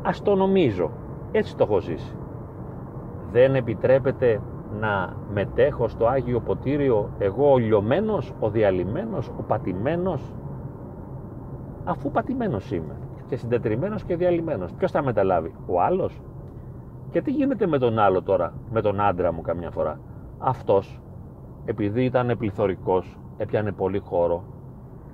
Ας 0.03 0.23
το 0.23 0.35
νομίζω 0.35 0.91
έτσι 1.33 1.57
το 1.57 1.65
έχω 1.65 1.81
ζήσει. 1.81 2.17
Δεν 3.33 3.55
επιτρέπεται 3.55 4.41
να 4.81 5.17
μετέχω 5.33 5.89
στο 5.89 6.07
Άγιο 6.07 6.41
Ποτήριο 6.41 7.11
εγώ 7.19 7.53
ο 7.53 7.59
λιωμένος, 7.59 8.33
ο 8.41 8.51
διαλυμένος, 8.51 9.29
ο 9.29 9.43
πατημένος. 9.43 10.33
Αφού 11.85 12.11
πατημένος 12.11 12.71
είμαι 12.71 12.97
και 13.27 13.37
συντετριμένος 13.37 14.05
και 14.05 14.17
διαλυμένος 14.17 14.73
ποιος 14.73 14.91
θα 14.91 15.03
μεταλάβει, 15.03 15.55
ο 15.67 15.81
άλλος; 15.81 16.21
Και 17.11 17.23
τι 17.23 17.31
γίνεται 17.31 17.67
με 17.67 17.79
τον 17.79 17.99
άλλο 17.99 18.23
τώρα, 18.23 18.53
με 18.71 18.81
τον 18.81 19.01
άντρα 19.01 19.33
μου 19.33 19.41
καμιά 19.41 19.71
φορά; 19.71 20.01
Αυτός, 20.39 21.01
επειδή 21.65 22.05
ήταν 22.05 22.37
πληθωρικός, 22.39 23.19
έπιανε 23.37 23.73
πολύ 23.73 23.99
χώρο 23.99 24.45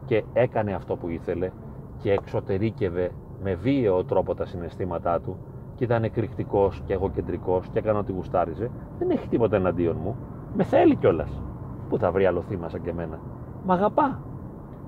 και 0.04 0.24
έκανε 0.32 0.72
αυτό 0.74 0.96
που 0.96 1.08
ήθελε 1.08 1.50
και 1.98 2.12
εξωτερήκευε 2.12 3.10
με 3.42 3.54
βίαιο 3.54 4.04
τρόπο 4.04 4.34
τα 4.34 4.44
συναισθήματά 4.44 5.20
του 5.20 5.36
και 5.74 5.84
ήταν 5.84 6.04
εκρηκτικός 6.04 6.82
και 6.84 6.92
εγωκεντρικός 6.92 7.68
και 7.68 7.78
έκανε 7.78 7.98
ό,τι 7.98 8.12
γουστάριζε, 8.12 8.70
δεν 8.98 9.10
έχει 9.10 9.28
τίποτα 9.28 9.56
εναντίον 9.56 9.96
μου. 10.02 10.16
Με 10.56 10.64
θέλει 10.64 10.96
κιόλας. 10.96 11.42
Πού 11.88 11.98
θα 11.98 12.10
βρει 12.10 12.26
άλλο 12.26 12.42
θύμα 12.42 12.68
σαν 12.68 12.82
και 12.82 12.90
εμένα; 12.90 13.18
Μ' 13.64 13.70
αγαπά. 13.70 14.18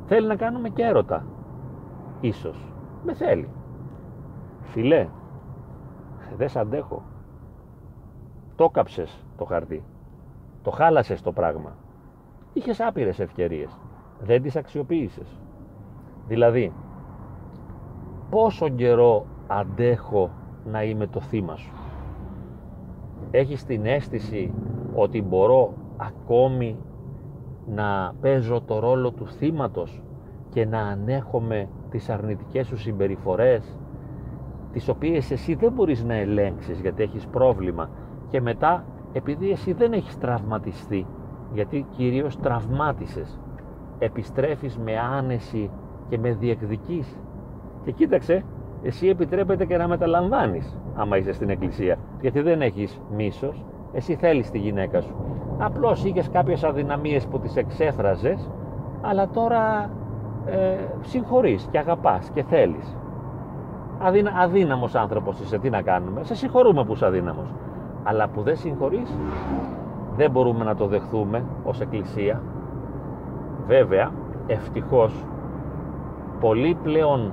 Θέλει 0.06 0.26
να 0.26 0.36
κάνουμε 0.36 0.68
και 0.68 0.82
έρωτα. 0.82 1.26
Ίσως. 2.20 2.72
Με 3.04 3.14
θέλει. 3.14 3.48
Φιλέ, 4.62 5.08
δεν 6.36 6.48
σ' 6.48 6.56
αντέχω. 6.56 7.02
Το 8.56 8.68
κάψες 8.68 9.24
το 9.36 9.44
χαρτί. 9.44 9.82
Το 10.62 10.70
χάλασες 10.70 11.22
το 11.22 11.32
πράγμα. 11.32 11.72
Είχες 12.52 12.80
άπειρες 12.80 13.18
ευκαιρίες. 13.18 13.78
Δεν 14.20 14.42
τις 14.42 14.56
αξιοποίησες. 14.56 15.38
Δηλαδή, 16.28 16.72
πόσο 18.30 18.68
καιρό 18.68 19.26
αντέχω 19.46 20.30
να 20.64 20.82
είμαι 20.82 21.06
το 21.06 21.20
θύμα 21.20 21.56
σου; 21.56 21.72
Έχεις 23.30 23.64
την 23.64 23.86
αίσθηση 23.86 24.52
ότι 24.94 25.22
μπορώ 25.22 25.72
ακόμη 25.96 26.76
να 27.66 28.14
παίζω 28.20 28.60
το 28.60 28.78
ρόλο 28.78 29.10
του 29.10 29.26
θύματος 29.26 30.02
και 30.50 30.66
να 30.66 30.78
ανέχομαι 30.78 31.68
τις 31.90 32.10
αρνητικές 32.10 32.66
σου 32.66 32.76
συμπεριφορές; 32.76 33.78
Τις 34.74 34.88
οποίες 34.88 35.30
εσύ 35.30 35.54
δεν 35.54 35.72
μπορείς 35.72 36.04
να 36.04 36.14
ελέγξεις 36.14 36.80
γιατί 36.80 37.02
έχεις 37.02 37.26
πρόβλημα. 37.26 37.88
Και 38.28 38.40
μετά 38.40 38.84
επειδή 39.12 39.50
εσύ 39.50 39.72
δεν 39.72 39.92
έχεις 39.92 40.18
τραυματιστεί 40.18 41.06
γιατί 41.52 41.86
κυρίως 41.96 42.40
τραυμάτισες 42.40 43.40
επιστρέφεις 43.98 44.78
με 44.78 44.92
άνεση 44.98 45.70
και 46.08 46.18
με 46.18 46.32
διεκδικής 46.32 47.16
και 47.84 47.90
κοίταξε 47.92 48.44
εσύ 48.82 49.08
επιτρέπεται 49.08 49.64
και 49.64 49.76
να 49.76 49.88
μεταλαμβάνεις 49.88 50.78
άμα 50.94 51.16
είσαι 51.16 51.32
στην 51.32 51.50
εκκλησία 51.50 51.98
γιατί 52.20 52.40
δεν 52.40 52.62
έχεις 52.62 53.00
μίσος. 53.16 53.64
Εσύ 53.92 54.14
θέλεις 54.14 54.50
τη 54.50 54.58
γυναίκα 54.58 55.00
σου. 55.00 55.14
Απλώς 55.58 56.04
είχες 56.04 56.28
κάποιες 56.30 56.64
αδυναμίες 56.64 57.26
που 57.26 57.38
τις 57.38 57.56
εξέφραζες 57.56 58.50
αλλά 59.00 59.28
τώρα 59.28 59.90
ε, 60.46 60.76
συγχωρείς 61.00 61.68
και 61.70 61.78
αγαπάς 61.78 62.30
και 62.30 62.42
θέλεις 62.42 62.96
αδύνα, 63.98 64.32
αδύναμος 64.36 64.94
άνθρωπος 64.94 65.40
είσαι, 65.40 65.58
τι 65.58 65.70
να 65.70 65.82
κάνουμε, 65.82 66.24
σε 66.24 66.34
συγχωρούμε 66.34 66.84
που 66.84 66.92
είσαι 66.92 67.06
αδύναμος. 67.06 67.54
αλλά 68.04 68.28
που 68.28 68.42
δεν 68.42 68.56
συγχωρείς 68.56 69.18
δεν 70.16 70.30
μπορούμε 70.30 70.64
να 70.64 70.74
το 70.74 70.86
δεχθούμε 70.86 71.44
ως 71.64 71.80
Εκκλησία 71.80 72.40
βέβαια 73.66 74.10
ευτυχώς 74.46 75.24
πολλοί 76.40 76.76
πλέον 76.82 77.32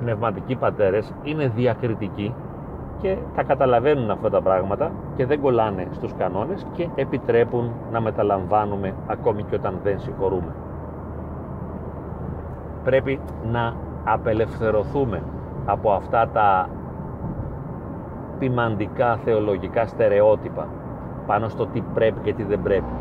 πνευματικοί 0.00 0.56
πατέρες 0.56 1.12
είναι 1.22 1.48
διακριτικοί 1.48 2.34
και 3.00 3.16
τα 3.34 3.42
καταλαβαίνουν 3.42 4.10
αυτά 4.10 4.30
τα 4.30 4.42
πράγματα 4.42 4.90
και 5.16 5.26
δεν 5.26 5.40
κολλάνε 5.40 5.86
στους 5.90 6.14
κανόνες 6.18 6.66
και 6.72 6.88
επιτρέπουν 6.94 7.70
να 7.92 8.00
μεταλαμβάνουμε 8.00 8.94
ακόμη 9.06 9.42
και 9.42 9.54
όταν 9.54 9.78
δεν 9.82 10.00
συγχωρούμε. 10.00 10.54
Πρέπει 12.84 13.20
να 13.50 13.74
απελευθερωθούμε 14.04 15.22
από 15.66 15.92
αυτά 15.92 16.28
τα 16.28 16.68
ποιμαντικά 18.38 19.16
θεολογικά 19.16 19.86
στερεότυπα 19.86 20.66
πάνω 21.26 21.48
στο 21.48 21.66
τι 21.66 21.80
πρέπει 21.94 22.20
και 22.20 22.32
τι 22.32 22.42
δεν 22.42 22.62
πρέπει. 22.62 22.92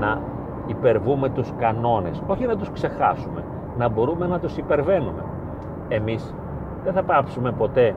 Να 0.00 0.20
υπερβούμε 0.66 1.28
τους 1.28 1.52
κανόνες, 1.58 2.22
όχι 2.26 2.46
να 2.46 2.56
τους 2.56 2.70
ξεχάσουμε, 2.70 3.44
να 3.78 3.88
μπορούμε 3.88 4.26
να 4.26 4.38
τους 4.38 4.56
υπερβαίνουμε. 4.56 5.24
Εμείς 5.88 6.34
δεν 6.84 6.92
θα 6.92 7.02
πάψουμε 7.02 7.52
ποτέ 7.52 7.94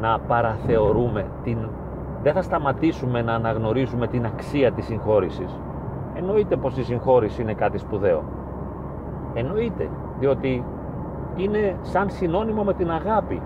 να 0.00 0.18
παραθεωρούμε 0.18 1.26
την 1.42 1.58
δεν 2.22 2.34
θα 2.34 2.42
σταματήσουμε 2.42 3.22
να 3.22 3.34
αναγνωρίζουμε 3.34 4.06
την 4.06 4.26
αξία 4.26 4.72
της 4.72 4.84
συγχώρησης 4.84 5.58
εννοείται 6.14 6.56
πως 6.56 6.76
η 6.76 6.82
συγχώρηση 6.84 7.42
είναι 7.42 7.54
κάτι 7.54 7.78
σπουδαίο 7.78 8.22
εννοείται 9.34 9.88
διότι 10.18 10.64
είναι 11.36 11.76
σαν 11.82 12.10
συνώνυμο 12.10 12.62
με 12.62 12.74
την 12.74 12.90
αγάπη 12.90 13.42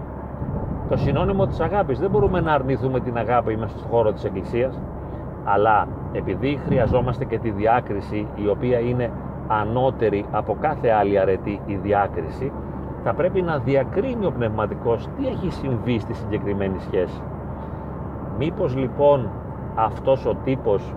το 0.88 0.96
συνώνυμο 0.96 1.46
της 1.46 1.60
αγάπης 1.60 1.98
δεν 1.98 2.10
μπορούμε 2.10 2.40
να 2.40 2.52
αρνηθούμε 2.52 3.00
την 3.00 3.16
αγάπη 3.16 3.56
μέσα 3.56 3.78
στον 3.78 3.90
χώρο 3.90 4.12
της 4.12 4.24
Εκκλησίας 4.24 4.78
αλλά 5.44 5.88
επειδή 6.12 6.60
χρειαζόμαστε 6.66 7.24
και 7.24 7.38
τη 7.38 7.50
διάκριση 7.50 8.26
η 8.34 8.48
οποία 8.48 8.78
είναι 8.78 9.10
ανώτερη 9.48 10.24
από 10.30 10.56
κάθε 10.60 10.90
άλλη 10.90 11.18
αρετή 11.18 11.60
η 11.66 11.74
διάκριση 11.74 12.52
θα 13.04 13.14
πρέπει 13.14 13.42
να 13.42 13.58
διακρίνει 13.58 14.26
ο 14.26 14.30
πνευματικός 14.30 15.08
τι 15.16 15.26
έχει 15.26 15.50
συμβεί 15.50 15.98
στη 15.98 16.14
συγκεκριμένη 16.14 16.78
σχέση. 16.80 17.22
Μήπως 18.38 18.76
λοιπόν 18.76 19.28
αυτός 19.74 20.26
ο 20.26 20.34
τύπος 20.44 20.94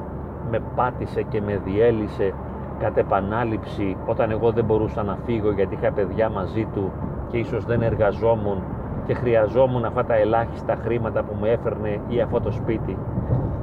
με 0.49 0.59
πάτησε 0.75 1.21
και 1.21 1.41
με 1.41 1.61
διέλυσε 1.65 2.33
κατ' 2.79 2.97
επανάληψη 2.97 3.97
όταν 4.05 4.31
εγώ 4.31 4.51
δεν 4.51 4.65
μπορούσα 4.65 5.03
να 5.03 5.17
φύγω 5.25 5.51
γιατί 5.51 5.75
είχα 5.75 5.91
παιδιά 5.91 6.29
μαζί 6.29 6.67
του 6.73 6.91
και 7.31 7.37
ίσως 7.37 7.65
δεν 7.65 7.81
εργαζόμουν 7.81 8.63
και 9.05 9.13
χρειαζόμουν 9.13 9.85
αυτά 9.85 10.05
τα 10.05 10.15
ελάχιστα 10.15 10.77
χρήματα 10.83 11.23
που 11.23 11.35
μου 11.39 11.45
έφερνε 11.45 11.99
ή 12.07 12.21
αυτό 12.21 12.39
το 12.39 12.51
σπίτι. 12.51 12.97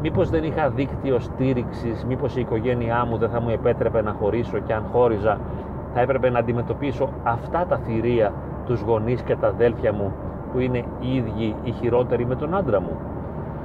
Μήπως 0.02 0.30
δεν 0.30 0.44
είχα 0.44 0.68
δίκτυο 0.68 1.18
στήριξης, 1.18 2.04
μήπως 2.04 2.36
η 2.36 2.40
οικογένειά 2.40 3.04
μου 3.04 3.16
δεν 3.16 3.28
θα 3.28 3.40
μου 3.40 3.48
επέτρεπε 3.48 4.02
να 4.02 4.12
χωρίσω 4.12 4.58
και 4.58 4.74
αν 4.74 4.84
χώριζα 4.92 5.38
θα 5.94 6.00
έπρεπε 6.00 6.30
να 6.30 6.38
αντιμετωπίσω 6.38 7.08
αυτά 7.22 7.66
τα 7.68 7.76
θηρία 7.76 8.32
τους 8.66 8.80
γονείς 8.80 9.22
και 9.22 9.36
τα 9.36 9.46
αδέλφια 9.46 9.92
μου 9.92 10.12
που 10.52 10.58
είναι 10.58 10.84
οι 11.00 11.16
ίδιοι 11.16 11.56
οι 11.62 11.70
χειρότεροι 11.70 12.26
με 12.26 12.34
τον 12.34 12.54
άντρα 12.54 12.80
μου 12.80 12.96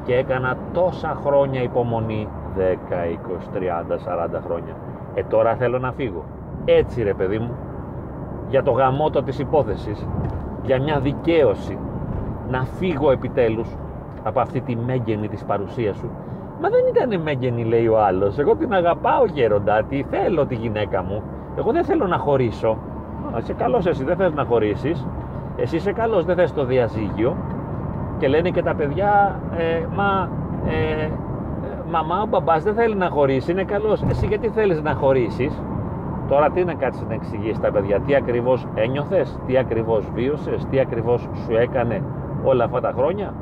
και 0.03 0.15
έκανα 0.15 0.58
τόσα 0.73 1.17
χρόνια 1.25 1.62
υπομονή 1.62 2.27
10, 2.58 2.62
20, 2.62 3.58
30, 3.58 4.38
40 4.38 4.41
χρόνια 4.45 4.75
ε 5.15 5.23
τώρα 5.23 5.56
θέλω 5.56 5.80
να 5.80 5.91
φύγω 5.91 6.23
έτσι 6.65 7.04
ρε 7.04 7.13
παιδί 7.13 7.38
μου 7.39 7.51
για 8.49 8.63
το 8.63 8.71
γαμότο 8.71 9.23
της 9.23 9.39
υπόθεσης 9.39 10.08
για 10.63 10.82
μια 10.82 10.99
δικαίωση 10.99 11.78
να 12.49 12.63
φύγω 12.63 13.12
επιτέλους 13.12 13.75
από 14.23 14.39
αυτή 14.39 14.62
τη 14.62 14.75
μέγενη 14.75 15.28
της 15.28 15.43
παρουσίας 15.43 15.97
σου 15.97 16.10
Μα 16.62 16.69
δεν 16.69 16.82
ήταν 16.95 17.21
μέγενη 17.21 17.63
λέει 17.63 17.88
ο 17.88 18.04
άλλος 18.04 18.39
Εγώ 18.39 18.56
την 18.56 18.73
αγαπάω 18.73 19.25
γέροντα 19.25 19.84
Τι 19.84 20.04
θέλω 20.04 20.45
τη 20.45 20.56
γυναίκα 20.56 21.04
μου 21.04 21.23
εγώ 21.58 21.71
δεν 21.71 21.84
θέλω 21.84 22.08
να 22.08 22.17
χωρίσω. 22.17 22.78
Είσαι 23.38 23.54
καλός 23.54 23.86
εσύ, 23.86 24.04
δεν 24.04 24.15
θες 24.15 24.34
να 24.34 24.43
χωρίσεις. 24.43 25.08
Εσύ 25.56 25.75
είσαι 25.75 25.91
καλός, 25.91 26.25
δεν 26.25 26.36
θες 26.36 26.54
το 26.54 26.65
διαζύγιο. 26.65 27.36
Και 28.17 28.28
λένε 28.28 28.49
και 28.49 28.62
τα 28.62 28.75
παιδιά, 28.75 29.39
ε, 29.58 29.86
μα, 29.95 30.30
ε, 30.65 31.10
μαμά, 31.95 32.21
ο 32.21 32.27
μπαμπάς 32.27 32.63
δεν 32.63 32.73
θέλει 32.73 32.95
να 32.95 33.10
χωρίσει, 33.10 33.51
είναι 33.51 33.63
καλός. 33.63 34.03
Εσύ 34.10 34.25
γιατί 34.27 34.47
θέλεις 34.49 34.81
να 34.81 34.93
χωρίσεις; 34.93 35.62
Τώρα 36.27 36.49
τι 36.49 36.63
να 36.63 36.73
κάτσεις 36.73 37.08
να 37.08 37.13
εξηγήσεις 37.13 37.60
τα 37.60 37.71
παιδιά, 37.71 37.99
τι 37.99 38.15
ακριβώς 38.15 38.67
ένιωθες, 38.75 39.39
τι 39.45 39.58
ακριβώς 39.58 40.10
βίωσες, 40.13 40.65
τι 40.65 40.79
ακριβώς 40.79 41.21
σου 41.21 41.55
έκανε 41.58 42.03
όλα 42.43 42.63
αυτά 42.63 42.79
τα 42.81 42.93
χρόνια; 42.97 43.34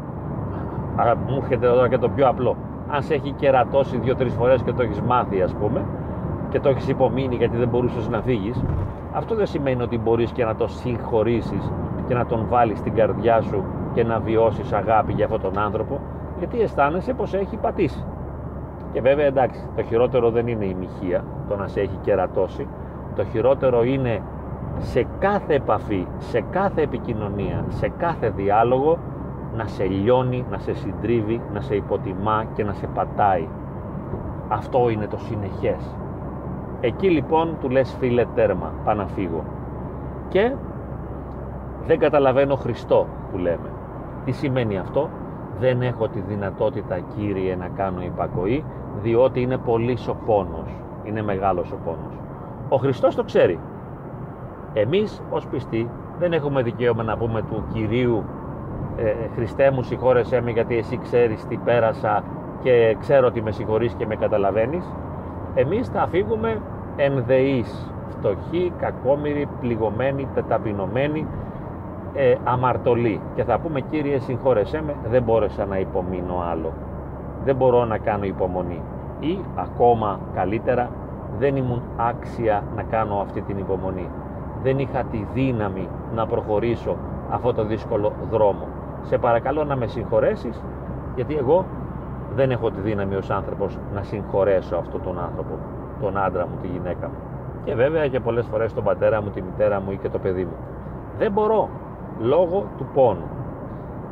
Α, 0.96 1.16
μου 1.28 1.40
έρχεται 1.42 1.68
τώρα 1.68 1.90
και 1.90 1.98
το 1.98 2.10
πιο 2.10 2.28
απλό. 2.28 2.56
Αν 2.90 3.02
σε 3.04 3.14
έχει 3.14 3.32
κερατώσει 3.32 3.98
δύο-τρεις 3.98 4.34
φορές 4.34 4.62
και 4.64 4.72
το 4.72 4.82
έχεις 4.82 5.02
μάθει, 5.02 5.42
ας 5.42 5.54
πούμε, 5.54 5.82
και 6.50 6.60
το 6.60 6.70
έχεις 6.70 6.88
υπομείνει 6.88 7.36
γιατί 7.36 7.58
δεν 7.58 7.68
μπορούσες 7.68 8.10
να 8.10 8.22
φύγεις, 8.22 8.64
αυτό 9.14 9.36
δεν 9.36 9.46
σημαίνει 9.46 9.82
ότι 9.82 9.98
μπορείς 9.98 10.32
και 10.32 10.46
να 10.46 10.56
το 10.56 10.68
συγχωρήσεις 10.68 11.72
και 12.08 12.14
να 12.14 12.26
τον 12.26 12.46
βάλεις 12.50 12.78
στην 12.80 12.94
καρδιά 12.96 13.42
σου 13.42 13.64
και 13.94 14.04
να 14.04 14.20
βιώσεις 14.20 14.74
αγάπη 14.74 15.14
για 15.14 15.26
αυτόν 15.26 15.42
τον 15.42 15.58
άνθρωπο, 15.58 16.00
γιατί 16.38 16.62
αισθάνεσαι 16.62 17.14
πως 17.14 17.34
έχει 17.34 17.56
πατήσει. 17.58 18.04
Και 18.94 19.02
βέβαια 19.02 19.26
εντάξει, 19.26 19.68
το 19.76 19.84
χειρότερο 19.84 20.30
δεν 20.30 20.48
είναι 20.48 20.66
η 20.66 20.74
μοιχεία, 20.80 21.24
το 21.48 21.56
να 21.56 21.68
σε 21.68 21.80
έχει 21.80 21.98
κερατώσει. 22.02 22.68
Το 23.16 23.26
χειρότερο 23.26 23.84
είναι 23.84 24.22
σε 24.78 25.08
κάθε 25.20 25.54
επαφή, 25.54 26.08
σε 26.18 26.42
κάθε 26.50 26.82
επικοινωνία, 26.82 27.66
σε 27.68 27.92
κάθε 27.98 28.30
διάλογο 28.30 28.98
να 29.56 29.66
σε 29.66 29.84
λιώνει, 29.84 30.46
να 30.52 30.58
σε 30.58 30.74
συντρίβει, 30.74 31.42
να 31.54 31.62
σε 31.62 31.76
υποτιμά 31.76 32.46
και 32.54 32.64
να 32.64 32.74
σε 32.74 32.88
πατάει. 32.94 33.48
Αυτό 34.48 34.90
είναι 34.90 35.08
το 35.08 35.18
συνεχές. 35.18 35.96
Εκεί 36.82 37.10
λοιπόν 37.10 37.58
του 37.62 37.70
λες 37.70 37.96
φίλε 38.00 38.26
τέρμα, 38.36 38.72
πάω 38.84 38.96
να 38.96 39.08
φύγω. 39.08 39.44
Και 40.28 40.54
δεν 41.88 42.00
καταλαβαίνω 42.00 42.56
Χριστό 42.56 43.08
που 43.32 43.38
λέμε. 43.38 43.70
Τι 44.26 44.32
σημαίνει 44.32 44.78
αυτό, 44.78 45.10
δεν 45.60 45.82
έχω 45.82 46.08
τη 46.08 46.20
δυνατότητα 46.20 47.00
Κύριε 47.00 47.56
να 47.56 47.68
κάνω 47.68 48.02
υπακοή, 48.04 48.64
διότι 49.02 49.42
είναι 49.42 49.58
πολύ 49.58 49.98
ο 50.10 50.16
πόνος, 50.26 50.70
είναι 51.04 51.22
μεγάλος 51.22 51.72
ο 51.72 51.78
πόνος. 51.86 52.14
Ο 52.70 52.78
Χριστός 52.78 53.16
το 53.16 53.24
ξέρει. 53.24 53.60
Εμείς 54.74 55.22
ως 55.30 55.48
πιστοί 55.48 55.90
δεν 56.20 56.34
έχουμε 56.34 56.62
δικαίωμα 56.62 57.04
να 57.04 57.18
πούμε 57.18 57.42
του 57.42 57.64
Κυρίου 57.74 58.24
ε, 58.98 59.14
Χριστέ 59.36 59.72
μου 59.72 59.82
συγχώρεσέ 59.82 60.42
με 60.42 60.52
γιατί 60.52 60.78
εσύ 60.78 60.98
ξέρεις 60.98 61.46
τι 61.46 61.58
πέρασα 61.58 62.24
και 62.62 62.96
ξέρω 63.00 63.28
ότι 63.28 63.42
με 63.42 63.52
συγχωρείς 63.52 63.94
και 63.94 64.06
με 64.06 64.16
καταλαβαίνεις 64.16 64.86
εμείς 65.56 65.88
θα 65.88 66.08
φύγουμε 66.08 66.62
ενδεείς, 66.96 67.92
φτωχοί, 68.10 68.74
κακόμοιροι, 68.78 69.48
πληγωμένοι, 69.60 70.28
τεταπεινωμένοι, 70.34 71.28
ε, 72.14 72.36
αμαρτωλοί 72.44 73.22
και 73.36 73.44
θα 73.44 73.60
πούμε 73.60 73.82
Κύριε 73.82 74.20
συγχώρεσέ 74.20 74.82
με 74.82 74.96
δεν 75.10 75.24
μπόρεσα 75.24 75.66
να 75.66 75.80
υπομείνω 75.80 76.44
άλλο. 76.52 76.74
Δεν 77.44 77.56
μπορώ 77.56 77.86
να 77.86 77.98
κάνω 77.98 78.26
υπομονή. 78.26 78.82
Ή 79.20 79.40
ακόμα 79.56 80.20
καλύτερα 80.34 80.90
δεν 81.40 81.56
ήμουν 81.56 81.82
άξια 81.98 82.64
να 82.76 82.84
κάνω 82.84 83.20
αυτή 83.20 83.42
την 83.42 83.58
υπομονή. 83.58 84.10
Δεν 84.64 84.80
είχα 84.80 85.04
τη 85.04 85.26
δύναμη 85.34 85.88
να 86.16 86.26
προχωρήσω 86.26 86.98
αυτό 87.32 87.54
το 87.54 87.66
δύσκολο 87.66 88.12
δρόμο. 88.32 88.68
Σε 89.02 89.18
παρακαλώ 89.18 89.64
να 89.64 89.76
με 89.76 89.88
συγχωρέσεις 89.88 90.64
γιατί 91.16 91.36
εγώ 91.36 91.66
δεν 92.36 92.52
έχω 92.52 92.72
τη 92.72 92.80
δύναμη 92.80 93.16
ως 93.16 93.30
άνθρωπος 93.30 93.78
να 93.94 94.04
συγχωρέσω 94.04 94.76
αυτόν 94.76 95.02
τον 95.04 95.20
άνθρωπο 95.20 95.58
τον 96.02 96.18
άντρα 96.18 96.48
μου, 96.48 96.58
τη 96.62 96.68
γυναίκα 96.68 97.08
μου. 97.08 97.16
Και 97.64 97.76
βέβαια 97.76 98.08
και 98.08 98.20
πολλές 98.20 98.46
φορές 98.46 98.74
τον 98.74 98.84
πατέρα 98.84 99.22
μου, 99.22 99.30
τη 99.30 99.42
μητέρα 99.42 99.82
μου 99.82 99.92
ή 99.92 99.98
και 99.98 100.10
το 100.10 100.20
παιδί 100.20 100.44
μου. 100.44 100.56
Δεν 101.18 101.32
μπορώ 101.32 101.70
λόγω 102.20 102.66
του 102.78 102.86
πόνου. 102.94 103.28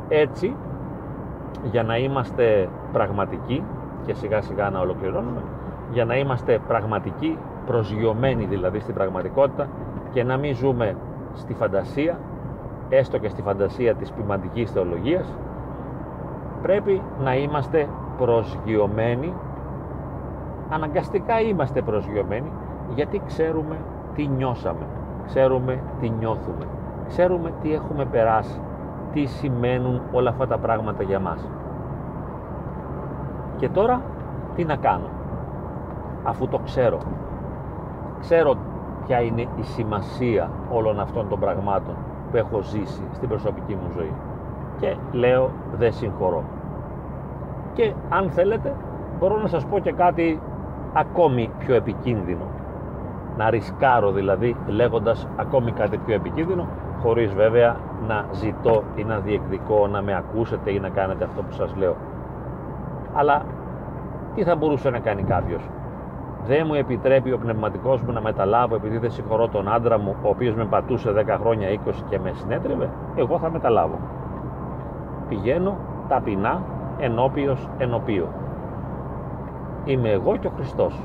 Έτσι 0.08 0.56
για 1.70 1.82
να 1.82 1.96
είμαστε 1.96 2.68
πραγματικοί 2.92 3.64
και 4.06 4.14
σιγά 4.14 4.42
σιγά 4.42 4.70
να 4.70 4.80
ολοκληρώνουμε 4.80 5.42
για 5.92 6.04
να 6.04 6.16
είμαστε 6.16 6.60
πραγματικοί 6.68 7.38
προσγειωμένοι 7.66 8.44
δηλαδή 8.44 8.80
στην 8.80 8.94
πραγματικότητα 8.94 9.68
και 10.12 10.24
να 10.24 10.36
μην 10.36 10.54
ζούμε 10.54 10.96
στη 11.34 11.54
φαντασία 11.54 12.18
έστω 12.88 13.18
και 13.18 13.28
στη 13.28 13.42
φαντασία 13.42 13.94
της 13.94 14.12
ποιμαντικής 14.12 14.70
θεολογίας 14.70 15.34
πρέπει 16.62 17.02
να 17.24 17.34
είμαστε 17.36 17.88
προσγειωμένοι. 18.18 19.32
Αναγκαστικά 20.70 21.40
είμαστε 21.40 21.82
προσγειωμένοι 21.82 22.52
γιατί 22.94 23.22
ξέρουμε 23.26 23.76
τι 24.14 24.26
νιώσαμε 24.26 24.86
ξέρουμε 25.26 25.82
τι 26.00 26.08
νιώθουμε 26.08 26.66
ξέρουμε 27.08 27.52
τι 27.62 27.74
έχουμε 27.74 28.04
περάσει 28.04 28.60
τι 29.12 29.24
σημαίνουν 29.24 30.00
όλα 30.12 30.30
αυτά 30.30 30.46
τα 30.46 30.58
πράγματα 30.58 31.02
για 31.02 31.20
μας. 31.20 31.48
Και 33.56 33.68
τώρα 33.68 34.00
τι 34.54 34.64
να 34.64 34.76
κάνω 34.76 35.08
αφού 36.22 36.48
το 36.48 36.58
ξέρω. 36.58 36.98
Ξέρω 38.20 38.54
ποια 39.06 39.20
είναι 39.20 39.40
η 39.40 39.62
σημασία 39.62 40.50
όλων 40.70 41.00
αυτών 41.00 41.28
των 41.28 41.40
πραγμάτων 41.40 41.94
που 42.30 42.36
έχω 42.36 42.60
ζήσει 42.62 43.02
στην 43.12 43.28
προσωπική 43.28 43.74
μου 43.74 43.90
ζωή. 43.96 44.12
Και 44.80 44.96
λέω 45.12 45.50
δεν 45.78 45.92
συγχωρώ. 45.92 46.42
Και 47.72 47.92
αν 48.08 48.30
θέλετε 48.30 48.74
μπορώ 49.18 49.38
να 49.40 49.46
σας 49.46 49.64
πω 49.64 49.78
και 49.78 49.92
κάτι 49.92 50.40
ακόμη 50.92 51.50
πιο 51.58 51.74
επικίνδυνο. 51.74 52.44
Να 53.36 53.50
ρισκάρω 53.50 54.10
δηλαδή 54.10 54.56
λέγοντας 54.66 55.28
ακόμη 55.36 55.72
κάτι 55.72 55.98
πιο 55.98 56.14
επικίνδυνο 56.14 56.66
χωρίς 57.02 57.34
βέβαια 57.34 57.76
να 58.06 58.24
ζητώ 58.32 58.82
ή 58.94 59.04
να 59.04 59.18
διεκδικώ 59.18 59.86
να 59.86 60.02
με 60.02 60.16
ακούσετε 60.16 60.70
ή 60.70 60.80
να 60.80 60.88
κάνετε 60.88 61.24
αυτό 61.24 61.42
που 61.42 61.52
σας 61.52 61.76
λέω. 61.76 61.96
Αλλά 63.12 63.42
τι 64.34 64.44
θα 64.44 64.56
μπορούσε 64.56 64.90
να 64.90 64.98
κάνει 64.98 65.22
κάποιος; 65.22 65.68
Δεν 66.46 66.64
μου 66.66 66.74
επιτρέπει 66.74 67.32
ο 67.32 67.38
πνευματικός 67.38 68.02
μου 68.02 68.12
να 68.12 68.20
μεταλάβω 68.20 68.74
επειδή 68.74 68.98
δεν 68.98 69.10
συγχωρώ 69.10 69.48
τον 69.48 69.72
άντρα 69.72 69.98
μου 69.98 70.16
ο 70.22 70.28
οποίος 70.28 70.54
με 70.54 70.64
πατούσε 70.64 71.12
10 71.26 71.36
χρόνια 71.40 71.68
20 71.68 72.04
και 72.08 72.18
με 72.18 72.32
συνέτρεβε 72.32 72.90
εγώ 73.16 73.38
θα 73.38 73.50
μεταλάβω. 73.50 73.98
Πηγαίνω 75.28 75.76
ταπεινά 76.08 76.62
ενώπιος 76.98 77.68
ενωπίο 77.78 78.28
είμαι 79.84 80.10
εγώ 80.10 80.36
και 80.36 80.46
ο 80.46 80.52
Χριστός. 80.56 81.00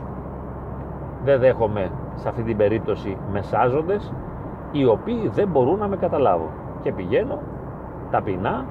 Δεν 1.23 1.39
δέχομαι 1.39 1.91
σε 2.15 2.29
αυτή 2.29 2.43
την 2.43 2.57
περίπτωση 2.57 3.17
μεσάζοντες 3.31 4.13
οι 4.71 4.85
οποίοι 4.85 5.29
δεν 5.33 5.47
μπορούν 5.47 5.79
να 5.79 5.87
με 5.87 5.95
καταλάβουν. 5.95 6.49
Και 6.81 6.91
πηγαίνω 6.91 7.39
ταπεινά 8.11 8.65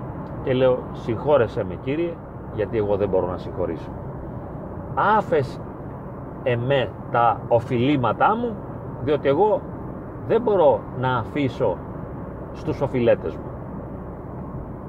και 0.45 0.53
λέω 0.53 0.79
συγχώρεσέ 0.93 1.65
με 1.65 1.75
Κύριε 1.75 2.15
γιατί 2.55 2.77
εγώ 2.77 2.97
δεν 2.97 3.09
μπορώ 3.09 3.27
να 3.27 3.37
συγχωρήσω 3.39 3.91
άφες 4.97 5.61
εμέ 6.43 6.89
τα 7.11 7.41
οφειλήματά 7.49 8.37
μου 8.37 8.55
διότι 9.05 9.29
εγώ 9.29 9.61
δεν 10.29 10.43
μπορώ 10.43 10.81
να 11.01 11.17
αφήσω 11.17 11.77
στους 12.53 12.81
οφειλέτες 12.81 13.37
μου. 13.37 13.51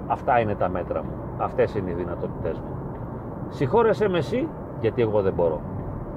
Αυτά 0.07 0.39
είναι 0.39 0.55
τα 0.55 0.69
μέτρα 0.69 1.03
μου. 1.03 1.11
Αυτές 1.37 1.75
είναι 1.75 1.89
οι 1.89 1.93
δυνατότητές 1.93 2.59
μου. 2.59 2.75
Συγχώρεσέ 3.49 4.09
με 4.09 4.17
εσύ 4.17 4.47
γιατί 4.81 5.01
εγώ 5.01 5.21
δεν 5.21 5.33
μπορώ. 5.33 5.59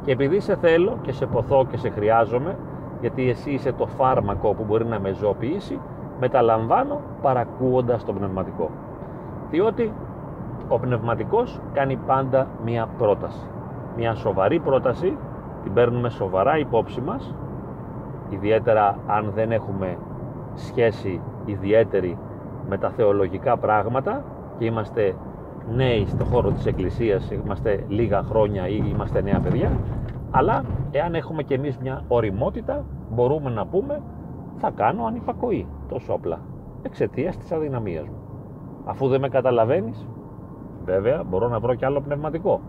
Και 0.03 0.13
επειδή 0.13 0.41
σε 0.41 0.57
θέλω 0.57 0.99
και 1.03 1.13
σε 1.13 1.27
ποθώ 1.27 1.67
και 1.71 1.77
σε 1.77 1.89
χρειάζομαι 1.91 2.57
γιατί 3.01 3.29
εσύ 3.29 3.51
είσαι 3.51 3.73
το 3.73 3.87
φάρμακο 3.87 4.55
που 4.55 4.65
μπορεί 4.65 4.87
να 4.87 5.01
με 5.01 5.13
ζωοποιήσει 5.13 5.81
μεταλαμβάνω 6.21 7.01
παρακούοντας 7.23 8.05
το 8.05 8.13
πνευματικό. 8.13 8.71
Διότι 9.51 9.93
ο 10.69 10.79
πνευματικός 10.79 11.61
κάνει 11.73 11.97
πάντα 12.07 12.47
μία 12.65 12.89
πρόταση. 12.99 13.47
Μία 13.97 14.15
σοβαρή 14.15 14.59
πρόταση 14.59 15.17
την 15.63 15.73
παίρνουμε 15.73 16.09
σοβαρά 16.09 16.59
υπόψη 16.59 17.01
μας 17.01 17.35
ιδιαίτερα 18.29 18.99
αν 19.07 19.33
δεν 19.35 19.53
έχουμε 19.53 19.97
σχέση 20.55 21.21
ιδιαίτερη 21.45 22.19
με 22.69 22.79
τα 22.79 22.91
θεολογικά 22.91 23.57
πράγματα 23.57 24.25
και 24.59 24.65
είμαστε 24.65 25.15
νέοι 25.75 26.07
στο 26.07 26.25
χώρο 26.25 26.51
της 26.51 26.67
εκκλησίας 26.67 27.31
είμαστε 27.31 27.85
λίγα 27.89 28.23
χρόνια 28.23 28.69
ή 28.69 28.83
είμαστε 28.93 29.23
νέα 29.23 29.41
παιδιά 29.41 29.71
αλλά 30.31 30.65
εάν 30.91 31.15
έχουμε 31.15 31.43
και 31.43 31.55
εμείς 31.55 31.79
μια 31.79 32.05
οριμότητα 32.09 32.85
μπορούμε 33.11 33.51
να 33.51 33.67
πούμε 33.67 34.03
θα 34.57 34.71
κάνω 34.71 35.05
ανυπακοή 35.05 35.67
τόσο 35.89 36.13
απλά 36.13 36.39
εξαιτίας 36.83 37.37
της 37.37 37.53
αδυναμίας 37.53 38.07
μου 38.07 38.17
αφού 38.85 39.09
δεν 39.09 39.21
με 39.21 39.29
καταλαβαίνεις 39.29 40.07
βέβαια 40.85 41.23
μπορώ 41.25 41.49
να 41.49 41.61
βρω 41.61 41.75
και 41.75 41.85
άλλο 41.85 42.01
πνευματικό. 42.01 42.61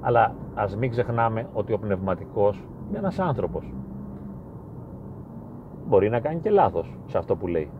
Αλλά 0.00 0.34
ας 0.54 0.76
μην 0.76 0.90
ξεχνάμε 0.90 1.46
ότι 1.52 1.72
ο 1.72 1.78
πνευματικός 1.78 2.64
είναι 2.88 2.98
ένας 2.98 3.18
άνθρωπος. 3.18 3.72
Μπορεί 5.88 6.08
να 6.08 6.20
κάνει 6.20 6.40
και 6.40 6.50
λάθος 6.50 6.96
σε 7.06 7.18
αυτό 7.18 7.36
που 7.36 7.46
λέει. 7.46 7.70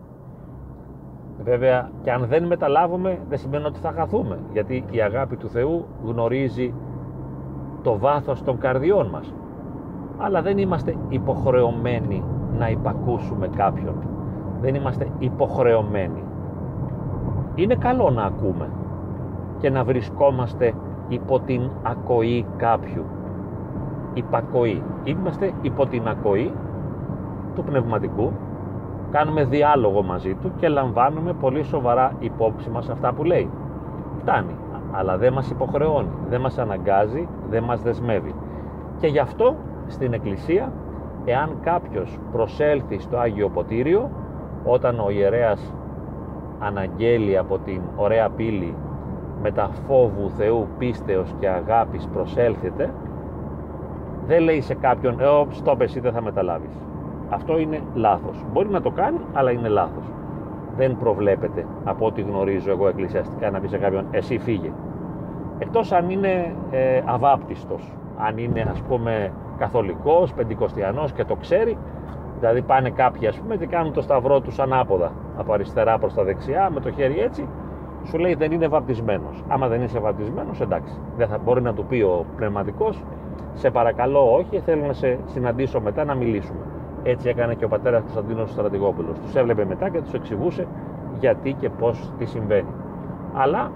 Βέβαια 1.43 1.91
και 2.03 2.13
αν 2.13 2.27
δεν 2.27 2.45
μεταλάβουμε 2.45 3.21
δεν 3.29 3.39
σημαίνει 3.39 3.65
ότι 3.65 3.79
θα 3.79 3.93
χαθούμε 3.93 4.39
γιατί 4.53 4.85
η 4.91 5.01
αγάπη 5.01 5.37
του 5.37 5.49
Θεού 5.49 5.87
γνωρίζει 6.05 6.75
το 7.87 7.99
βάθος 7.99 8.43
των 8.43 8.59
καρδιών 8.59 9.07
μας. 9.07 9.35
Αλλά 10.19 10.43
δεν 10.43 10.59
είμαστε 10.59 10.97
υποχρεωμένοι 11.09 12.25
να 12.59 12.69
υπακούσουμε 12.69 13.49
κάποιον. 13.49 13.95
Δεν 14.61 14.75
είμαστε 14.75 15.09
υποχρεωμένοι. 15.19 16.23
Είναι 17.55 17.75
καλό 17.75 18.11
να 18.11 18.23
ακούμε 18.23 18.69
και 19.59 19.71
να 19.71 19.85
βρισκόμαστε 19.85 20.73
υπό 21.09 21.41
την 21.41 21.71
ακοή 21.83 22.47
κάποιου. 22.57 23.05
Υπακοή. 24.15 24.83
Είμαστε 25.05 25.53
υπό 25.63 25.87
την 25.87 26.09
ακοή 26.09 26.53
του 27.55 27.65
πνευματικού. 27.65 28.33
Κάνουμε 29.11 29.45
διάλογο 29.45 30.03
μαζί 30.03 30.35
του 30.35 30.53
και 30.57 30.69
λαμβάνουμε 30.69 31.33
πολύ 31.33 31.63
σοβαρά 31.63 32.13
υπόψη 32.19 32.71
μας 32.71 32.89
αυτά 32.89 33.13
που 33.13 33.25
λέει. 33.25 33.51
Φτάνει, 34.19 34.57
αλλά 34.93 35.17
δεν 35.17 35.33
μας 35.33 35.51
υποχρεώνει, 35.51 36.09
δεν 36.29 36.41
μας 36.41 36.59
αναγκάζει, 36.59 37.29
δεν 37.51 37.63
μας 37.63 37.83
δεσμεύει. 37.83 38.35
Και 39.01 39.07
γι' 39.07 39.19
αυτό 39.19 39.55
στην 39.87 40.13
Εκκλησία, 40.13 40.73
εάν 41.25 41.57
κάποιος 41.63 42.19
προσέλθει 42.33 42.99
στο 42.99 43.17
Άγιο 43.19 43.49
Ποτήριο, 43.49 44.11
όταν 44.65 45.01
ο 45.01 45.11
ιερέας 45.11 45.73
αναγγέλει 46.59 47.39
από 47.39 47.59
την 47.59 47.81
ωραία 47.97 48.29
πύλη 48.29 48.75
με 49.43 49.51
τα 49.51 49.71
φόβου 49.87 50.31
Θεού 50.31 50.67
πίστεως 50.79 51.35
και 51.39 51.49
αγάπης 51.49 52.09
προσέλθετε, 52.13 52.91
δεν 54.27 54.43
λέει 54.43 54.61
σε 54.61 54.75
κάποιον, 54.75 55.21
ε, 55.21 55.25
στόπ 55.51 55.81
εσύ 55.81 56.01
δεν 56.01 56.13
θα 56.13 56.23
μεταλάβεις 56.23 56.81
αυτό 57.31 57.59
είναι 57.59 57.83
λάθος. 57.95 58.45
Μπορεί 58.53 58.69
να 58.69 58.81
το 58.81 58.91
κάνει, 58.91 59.19
αλλά 59.33 59.51
είναι 59.51 59.69
λάθος. 59.69 60.05
Δεν 60.77 60.97
προβλέπεται 60.99 61.67
από 61.85 62.07
ό,τι 62.07 62.23
γνωρίζω 62.23 62.71
εγώ 62.71 62.89
εκκλησιαστικά 62.89 63.51
να 63.51 63.61
πει 63.61 63.69
σε 63.69 63.79
κάποιον 63.79 64.07
εσύ 64.11 64.39
φύγε. 64.39 64.73
Εκτός 65.59 65.93
αν 65.93 66.11
είναι 66.11 66.55
ε, 66.71 67.03
αβάπτιστος, 67.05 67.93
αν 68.17 68.39
είναι 68.39 68.67
ας 68.71 68.81
πούμε 68.81 69.33
καθολικός, 69.59 70.33
πεντηκοστιανός 70.33 71.13
και 71.13 71.25
το 71.25 71.35
ξέρει, 71.35 71.79
δηλαδή 72.39 72.63
πάνε 72.63 72.91
κάποιοι 72.91 73.27
ας 73.27 73.39
πούμε 73.39 73.57
και 73.57 73.67
κάνουν 73.67 73.93
το 73.93 74.01
σταυρό 74.01 74.41
τους 74.41 74.59
ανάποδα, 74.59 75.13
από 75.37 75.53
αριστερά 75.53 75.99
προς 75.99 76.15
τα 76.15 76.25
δεξιά, 76.25 76.71
με 76.75 76.81
το 76.81 76.91
χέρι 76.91 77.21
έτσι, 77.21 77.49
σου 78.05 78.19
λέει 78.19 78.35
δεν 78.35 78.53
είναι 78.53 78.69
βαπτισμένος. 78.69 79.45
Άμα 79.49 79.69
δεν 79.69 79.83
είσαι 79.83 79.99
βαπτισμένος, 79.99 80.61
εντάξει. 80.61 80.95
Δεν 81.17 81.29
θα 81.29 81.39
μπορεί 81.39 81.63
να 81.63 81.75
του 81.75 81.85
πει 81.85 82.01
ο 82.01 82.25
πνευματικός, 82.37 83.03
σε 83.55 83.71
παρακαλώ 83.71 84.35
όχι, 84.35 84.61
θέλω 84.61 84.87
να 84.87 84.93
σε 84.93 85.19
συναντήσω 85.27 85.81
μετά 85.81 86.05
να 86.05 86.15
μιλήσουμε. 86.15 86.61
Έτσι 87.09 87.29
έκανε 87.29 87.55
και 87.55 87.65
ο 87.65 87.69
πατέρας 87.69 88.01
Κωνσταντίνος 88.01 88.51
Στρατηγόπουλος. 88.51 89.19
Τους 89.19 89.35
έβλεπε 89.35 89.65
μετά 89.65 89.89
και 89.89 90.01
τους 90.01 90.13
εξηγούσε 90.13 90.67
γιατί 91.19 91.53
και 91.53 91.71
πώς 91.71 92.13
τι 92.19 92.25
συμβαίνει. 92.25 92.69
Αλλά 93.35 93.71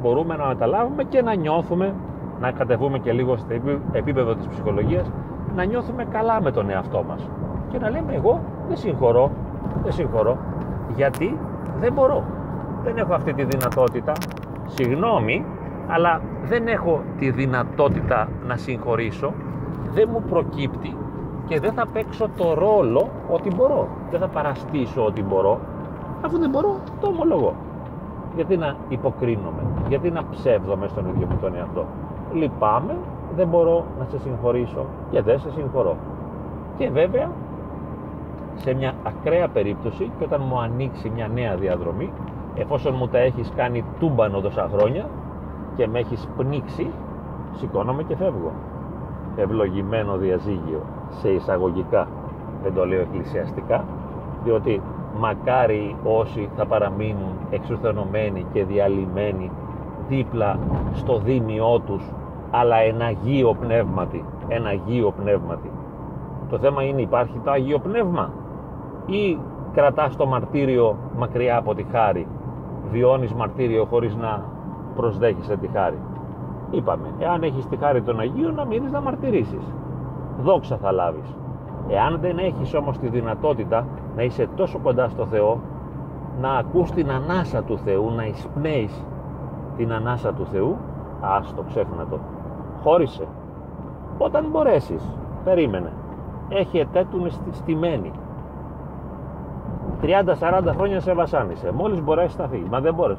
μπορούμε 0.00 0.36
να 0.36 0.46
μεταλάβουμε 0.46 1.04
και 1.04 1.22
να 1.22 1.34
νιώθουμε, 1.34 1.94
να 2.40 2.50
κατεβούμε 2.50 2.98
και 2.98 3.12
λίγο 3.12 3.36
στο 3.36 3.54
επίπεδο 3.92 4.34
της 4.34 4.46
ψυχολογίας, 4.46 5.10
να 5.54 5.64
νιώθουμε 5.64 6.04
καλά 6.04 6.42
με 6.42 6.50
τον 6.50 6.70
εαυτό 6.70 7.04
μας. 7.08 7.28
Και 7.68 7.78
να 7.78 7.90
λέμε 7.90 8.14
εγώ 8.14 8.40
δεν 8.68 8.76
συγχωρώ, 8.76 9.30
δεν 9.82 9.92
συγχωρώ, 9.92 10.38
γιατί 10.94 11.38
δεν 11.80 11.92
μπορώ. 11.92 12.24
Δεν 12.82 12.96
έχω 12.96 13.14
αυτή 13.14 13.32
τη 13.32 13.44
δυνατότητα. 13.44 14.12
Συγγνώμη, 14.66 15.44
αλλά 15.86 16.20
δεν 16.44 16.66
έχω 16.66 17.02
τη 17.18 17.30
δυνατότητα 17.30 18.28
να 18.46 18.56
συγχωρήσω. 18.56 19.32
Δεν 19.94 20.08
μου 20.12 20.22
προκύπτει 20.28 20.96
και 21.46 21.60
δεν 21.60 21.72
θα 21.72 21.86
παίξω 21.86 22.28
το 22.36 22.54
ρόλο 22.54 23.08
ότι 23.30 23.50
μπορώ. 23.54 23.88
Δεν 24.10 24.20
θα 24.20 24.28
παραστήσω 24.28 25.04
ότι 25.04 25.22
μπορώ, 25.22 25.58
αφού 26.24 26.38
δεν 26.38 26.50
μπορώ, 26.50 26.76
το 27.00 27.08
ομολογώ. 27.08 27.54
Γιατί 28.34 28.56
να 28.56 28.76
υποκρίνομαι, 28.88 29.62
γιατί 29.88 30.10
να 30.10 30.22
ψεύδομαι 30.30 30.88
στον 30.88 31.08
ίδιο 31.08 31.26
μου 31.26 31.38
τον 31.40 31.54
εαυτό. 31.54 31.84
Λυπάμαι, 32.32 32.96
δεν 33.36 33.48
μπορώ 33.48 33.84
να 33.98 34.04
σε 34.04 34.18
συγχωρήσω 34.18 34.84
και 35.10 35.22
δεν 35.22 35.40
σε 35.40 35.50
συγχωρώ. 35.50 35.96
Και 36.76 36.90
βέβαια, 36.90 37.30
σε 38.54 38.74
μια 38.74 38.94
ακραία 39.02 39.48
περίπτωση 39.48 40.10
και 40.18 40.24
όταν 40.24 40.42
μου 40.48 40.60
ανοίξει 40.60 41.10
μια 41.14 41.28
νέα 41.28 41.56
διαδρομή, 41.56 42.12
εφόσον 42.54 42.94
μου 42.96 43.08
τα 43.08 43.18
έχεις 43.18 43.52
κάνει 43.56 43.84
τούμπανο 43.98 44.40
τόσα 44.40 44.68
χρόνια 44.72 45.06
και 45.76 45.86
με 45.88 45.98
έχεις 45.98 46.28
πνίξει, 46.36 46.90
σηκώνομαι 47.52 48.02
και 48.02 48.16
φεύγω. 48.16 48.52
Ευλογημένο 49.36 50.16
διαζύγιο 50.16 50.82
σε 51.10 51.28
εισαγωγικά 51.28 52.08
δεν 52.62 52.74
το 52.74 52.86
λέω 52.86 53.00
εκκλησιαστικά 53.00 53.84
διότι 54.44 54.82
μακάρι 55.18 55.96
όσοι 56.04 56.48
θα 56.56 56.66
παραμείνουν 56.66 57.36
εξουθενωμένοι 57.50 58.46
και 58.52 58.64
διαλυμένοι 58.64 59.50
δίπλα 60.08 60.58
στο 60.92 61.18
δίμιό 61.18 61.82
τους 61.86 62.02
αλλά 62.50 62.76
ένα 62.76 63.04
Αγίο 63.04 63.54
Πνεύματι 63.60 64.24
ένα 64.48 64.68
Αγίο 64.68 65.10
Πνεύματι. 65.10 65.70
Το 66.50 66.58
θέμα 66.58 66.82
είναι 66.82 67.00
υπάρχει 67.00 67.40
το 67.44 67.50
Αγίο 67.50 67.78
Πνεύμα 67.78 68.30
ή 69.06 69.38
κρατάς 69.72 70.16
το 70.16 70.26
μαρτύριο 70.26 70.96
μακριά 71.16 71.56
από 71.56 71.74
τη 71.74 71.82
χάρη 71.92 72.26
βιώνεις 72.90 73.32
μαρτύριο 73.32 73.84
χωρίς 73.84 74.16
να 74.16 74.44
προσδέχεσαι 74.96 75.56
τη 75.56 75.66
χάρη. 75.66 75.98
Είπαμε 76.70 77.08
εάν 77.18 77.42
έχεις 77.42 77.66
τη 77.66 77.76
χάρη 77.76 78.02
των 78.02 78.20
Αγίων 78.20 78.54
να 78.54 78.64
μείνεις 78.64 78.90
να 78.90 79.00
μαρτυρήσεις 79.00 79.74
δόξα 80.42 80.76
θα 80.76 80.92
λάβεις. 80.92 81.36
Εάν 81.88 82.18
δεν 82.20 82.38
έχεις 82.38 82.74
όμως 82.74 82.98
τη 82.98 83.08
δυνατότητα 83.08 83.86
να 84.16 84.22
είσαι 84.22 84.48
τόσο 84.56 84.78
κοντά 84.78 85.08
στο 85.08 85.26
Θεό, 85.26 85.60
να 86.40 86.50
ακούς 86.52 86.90
την 86.90 87.10
ανάσα 87.10 87.62
του 87.62 87.78
Θεού, 87.78 88.10
να 88.10 88.24
εισπνέεις 88.24 89.04
την 89.76 89.92
ανάσα 89.92 90.32
του 90.32 90.46
Θεού, 90.46 90.76
άστο 91.20 91.62
ξέφνα 91.62 92.06
το. 92.10 92.18
Χώρισε. 92.82 93.24
Όταν 94.18 94.46
μπορέσεις 94.50 95.16
περίμενε. 95.44 95.92
Έχει 96.48 96.78
ετέτουνε 96.78 97.28
στημένη. 97.50 98.12
30-40 100.02 100.72
χρόνια 100.76 101.00
σε 101.00 101.14
βασάνισε. 101.14 101.72
Μόλις 101.72 102.02
μπορέσεις 102.02 102.38
να 102.38 102.48
φύγεις. 102.48 102.68
Μα 102.68 102.80
δεν 102.80 102.94
μπορείς. 102.94 103.18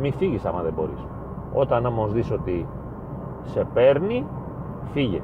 Μη 0.00 0.10
φύγεις 0.10 0.44
άμα 0.44 0.62
δεν 0.62 0.72
μπορείς. 0.72 1.06
Όταν 1.54 1.86
όμως 1.86 2.12
δεις 2.12 2.30
ότι 2.30 2.66
σε 3.42 3.66
παίρνει 3.74 4.26
φύγε 4.92 5.22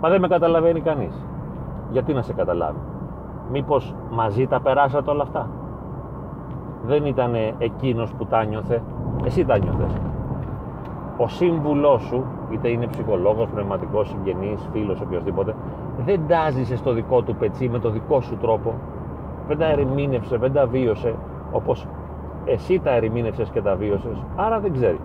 μα 0.00 0.08
δεν 0.08 0.20
με 0.20 0.28
καταλαβαίνει 0.28 0.80
κανείς. 0.80 1.26
Γιατί 1.90 2.12
να 2.12 2.22
σε 2.22 2.32
καταλάβει; 2.32 2.78
Μήπως 3.52 3.94
μαζί 4.10 4.46
τα 4.46 4.60
περάσατε 4.60 5.10
όλα 5.10 5.22
αυτά; 5.22 5.48
Δεν 6.86 7.04
ήταν 7.06 7.34
εκείνος 7.58 8.12
που 8.12 8.26
τα 8.26 8.44
νιώθε; 8.44 8.82
Εσύ 9.24 9.44
τα 9.44 9.58
νιώθες. 9.58 9.92
Ο 11.18 11.28
σύμβουλός 11.28 12.02
σου 12.02 12.24
είτε 12.50 12.68
είναι 12.68 12.86
ψυχολόγος, 12.86 13.48
πνευματικός, 13.48 14.08
συγγενής, 14.08 14.68
φίλος, 14.72 15.00
οποιοδήποτε 15.00 15.54
δεν 16.04 16.20
τάζησε 16.28 16.76
στο 16.76 16.92
δικό 16.92 17.22
του 17.22 17.34
πετσί 17.34 17.68
με 17.68 17.78
το 17.78 17.90
δικό 17.90 18.20
σου 18.20 18.36
τρόπο. 18.36 18.74
Δεν 19.48 19.58
τα 19.58 19.66
ερημίνευσε, 19.66 20.36
δεν 20.36 20.52
τα 20.52 20.66
βίωσε 20.66 21.14
όπως 21.52 21.86
εσύ 22.44 22.80
τα 22.80 22.90
ερημίνευσες 22.90 23.50
και 23.50 23.62
τα 23.62 23.74
βίωσες. 23.74 24.22
Άρα 24.36 24.60
δεν 24.60 24.72
ξέρει. 24.72 24.98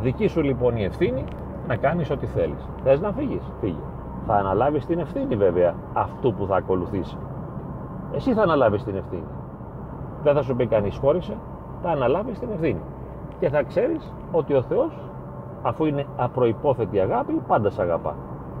Δική 0.00 0.26
σου 0.26 0.42
λοιπόν 0.42 0.76
η 0.76 0.84
ευθύνη 0.84 1.24
να 1.68 1.76
κάνεις 1.76 2.10
ό,τι 2.10 2.26
θέλεις. 2.26 2.68
Θες 2.82 3.00
να 3.00 3.12
φύγεις, 3.12 3.42
φύγει 3.60 3.82
θα 4.26 4.34
αναλάβεις 4.34 4.86
την 4.86 4.98
ευθύνη 4.98 5.36
βέβαια 5.36 5.74
αυτού 5.92 6.34
που 6.34 6.46
θα 6.46 6.56
ακολουθήσει. 6.56 7.16
Εσύ 8.12 8.34
θα 8.34 8.42
αναλάβεις 8.42 8.84
την 8.84 8.96
ευθύνη. 8.96 9.26
Δεν 10.22 10.34
θα 10.34 10.42
σου 10.42 10.56
πει 10.56 10.66
κανείς 10.66 10.96
χώρισε 10.96 11.36
θα 11.82 11.90
αναλάβεις 11.90 12.38
την 12.38 12.48
ευθύνη. 12.52 12.80
Και 13.38 13.48
θα 13.48 13.62
ξέρεις 13.62 14.12
ότι 14.32 14.54
ο 14.54 14.62
Θεός 14.62 14.98
αφού 15.62 15.84
είναι 15.84 16.06
απροϋπόθετη 16.16 17.00
αγάπη 17.00 17.32
πάντα 17.46 17.70
σε 17.70 17.82
αγαπά. 17.82 18.14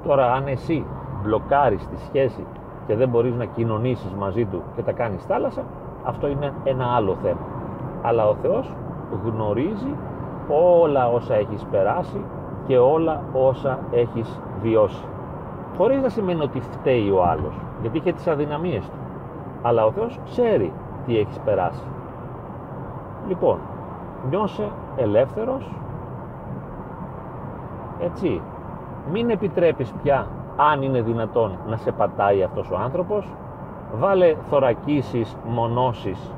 Τώρα 0.06 0.32
αν 0.32 0.46
εσύ 0.46 0.86
μπλοκάρεις 1.22 1.86
τη 1.86 1.96
σχέση 1.98 2.46
και 2.86 2.96
δεν 2.96 3.08
μπορείς 3.08 3.34
να 3.34 3.44
κοινωνήσεις 3.44 4.14
μαζί 4.14 4.44
του 4.44 4.62
και 4.76 4.82
τα 4.82 4.92
κάνεις 4.92 5.24
θάλασσα 5.24 5.62
αυτό 6.04 6.26
είναι 6.26 6.52
ένα 6.64 6.86
άλλο 6.96 7.16
θέμα. 7.22 7.46
Αλλά 8.02 8.28
ο 8.28 8.34
Θεός 8.34 8.72
γνωρίζει 9.24 9.94
όλα 10.48 11.08
όσα 11.08 11.34
έχεις 11.34 11.64
περάσει 11.70 12.24
και 12.66 12.78
όλα 12.78 13.22
όσα 13.32 13.78
έχεις 13.90 14.40
βιώσει. 14.62 15.04
Χωρίς 15.76 16.02
να 16.02 16.08
σημαίνει 16.08 16.42
ότι 16.42 16.60
φταίει 16.60 17.10
ο 17.10 17.24
άλλος 17.24 17.54
γιατί 17.80 17.96
είχε 17.96 18.12
τις 18.12 18.26
αδυναμίες 18.26 18.84
του. 18.88 18.96
Αλλά 19.62 19.84
ο 19.84 19.90
Θεός 19.90 20.18
ξέρει 20.24 20.72
τι 21.06 21.18
έχεις 21.18 21.38
περάσει. 21.38 21.84
Λοιπόν 23.28 23.58
νιώσε 24.30 24.68
ελεύθερος. 24.96 25.70
Έτσι 28.00 28.40
μην 29.12 29.30
επιτρέπεις 29.30 29.92
πια 30.02 30.26
αν 30.56 30.82
είναι 30.82 31.00
δυνατόν 31.00 31.58
να 31.68 31.76
σε 31.76 31.92
πατάει 31.92 32.42
αυτός 32.42 32.70
ο 32.70 32.76
άνθρωπος. 32.76 33.34
Βάλε 33.94 34.34
θωρακίσεις, 34.48 35.36
μονώσεις 35.44 36.32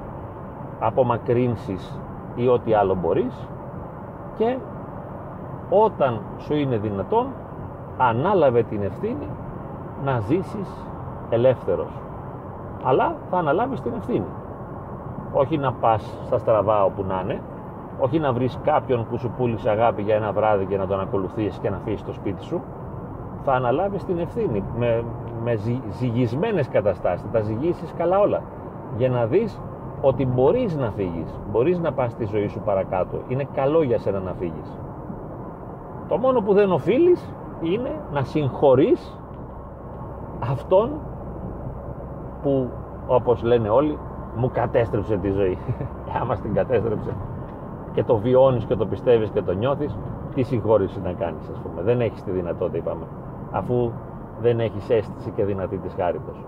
απομακρύνσεις 0.81 2.01
ή 2.35 2.49
ό,τι 2.49 2.75
άλλο 2.75 2.95
μπορείς 2.95 3.49
και 4.39 4.57
όταν 5.71 6.21
σου 6.39 6.55
είναι 6.55 6.77
δυνατόν 6.77 7.27
ανάλαβε 7.99 8.63
την 8.63 8.83
ευθύνη 8.83 9.29
να 10.05 10.21
ζήσεις 10.21 10.87
ελεύθερος. 11.31 11.91
Αλλά 12.85 13.15
θα 13.31 13.39
αναλάβεις 13.39 13.81
την 13.81 13.93
ευθύνη. 13.97 14.27
Όχι 15.33 15.59
να 15.59 15.73
πας 15.73 16.19
στα 16.25 16.39
στραβά 16.39 16.85
όπου 16.85 17.05
να 17.05 17.21
είναι 17.25 17.41
όχι 18.01 18.19
να 18.19 18.33
βρεις 18.33 18.59
κάποιον 18.65 19.07
που 19.11 19.19
σου 19.19 19.31
πούλησε 19.37 19.71
αγάπη 19.71 20.03
για 20.03 20.15
ένα 20.15 20.33
βράδυ 20.33 20.65
και 20.65 20.77
να 20.77 20.87
τον 20.87 21.01
ακολουθείς 21.01 21.59
και 21.59 21.71
να 21.71 21.77
αφήσεις 21.77 22.05
το 22.05 22.13
σπίτι 22.13 22.45
σου. 22.45 22.61
Θα 23.45 23.53
αναλάβεις 23.53 24.05
την 24.05 24.19
ευθύνη 24.19 24.65
με, 24.79 25.05
με 25.45 25.59
ζυγισμένες 25.91 26.69
καταστάσεις. 26.69 27.23
Θα 27.23 27.39
τα 27.39 27.41
ζυγίσεις 27.41 27.95
καλά 27.97 28.19
όλα. 28.19 28.43
Για 28.97 29.09
να 29.09 29.27
δεις 29.27 29.61
ότι 30.01 30.27
μπορείς 30.27 30.77
να 30.77 30.91
φύγεις 30.91 31.41
μπορείς 31.51 31.79
να 31.79 31.93
πας 31.93 32.15
τη 32.15 32.25
ζωή 32.25 32.47
σου 32.47 32.61
παρακάτω. 32.61 33.19
Είναι 33.29 33.47
καλό 33.55 33.83
για 33.83 33.99
σένα 33.99 34.19
να 34.19 34.33
φύγεις 34.33 34.79
το 36.09 36.19
μόνο 36.19 36.41
που 36.41 36.53
δεν 36.53 36.73
οφείλεις 36.73 37.33
είναι 37.63 38.01
να 38.13 38.23
συγχωρείς 38.23 39.19
αυτόν 40.51 40.91
που 42.43 42.71
όπως 43.07 43.43
λένε 43.43 43.69
όλοι 43.69 43.99
μου 44.37 44.51
κατέστρεψε 44.53 45.17
τη 45.17 45.31
ζωή 45.31 45.59
άμα 46.21 46.37
την 46.37 46.55
κατέστρεψε 46.55 47.11
και 47.93 48.05
το 48.05 48.17
βιώνεις 48.17 48.65
και 48.65 48.75
το 48.75 48.87
πιστεύεις 48.87 49.31
και 49.31 49.43
το 49.43 49.53
νιώθεις 49.53 49.99
τι 50.35 50.43
συγχώρηση 50.43 51.01
να 51.01 51.13
κάνεις 51.13 51.49
ας 51.49 51.59
πούμε. 51.59 51.83
Δεν 51.83 52.01
έχεις 52.01 52.23
τη 52.23 52.31
δυνατότητα 52.31 52.77
είπαμε 52.77 53.05
αφού 53.51 53.91
δεν 54.41 54.61
έχεις 54.61 54.91
αίσθηση 54.91 55.31
και 55.31 55.45
δυνατή 55.45 55.77
της 55.77 55.95
χάριτος. 55.95 56.45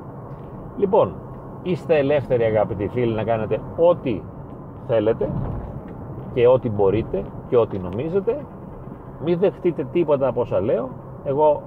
Λοιπόν 0.76 1.14
είστε 1.62 1.98
ελεύθεροι 1.98 2.42
αγαπητοί 2.42 2.88
φίλοι 2.88 3.14
να 3.14 3.24
κάνετε 3.24 3.60
ό,τι 3.76 4.22
θέλετε 4.86 5.30
και 6.34 6.46
ό,τι 6.46 6.70
μπορείτε 6.70 7.22
και 7.48 7.56
ό,τι 7.56 7.78
νομίζετε 7.78 8.44
μην 9.24 9.38
δεχτείτε 9.38 9.86
τίποτα 9.92 10.28
από 10.28 10.40
όσα 10.40 10.60
λέω. 10.60 10.88
Εγώ 11.24 11.62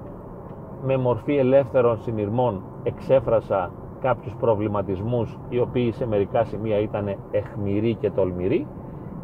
με 0.86 0.98
μορφή 0.98 1.36
ελεύθερων 1.36 1.98
συνειρμών 1.98 2.62
εξέφρασα 2.84 3.72
κάποιους 4.02 4.36
προβληματισμούς 4.36 5.38
οι 5.50 5.60
οποίοι 5.60 5.92
σε 5.92 6.08
μερικά 6.08 6.44
σημεία 6.44 6.80
ήταν 6.80 7.16
εχμηροί 7.32 7.96
και 7.96 8.12
τολμηροί. 8.12 8.68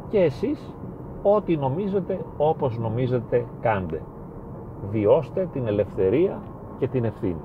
Και 0.07 0.19
εσείς 0.19 0.75
ό,τι 1.23 1.57
νομίζετε 1.57 2.19
όπως 2.37 2.77
νομίζετε 2.77 3.45
κάντε. 3.61 4.01
Βιώστε 4.91 5.47
την 5.53 5.67
ελευθερία 5.67 6.41
και 6.79 6.87
την 6.87 7.03
ευθύνη 7.03 7.41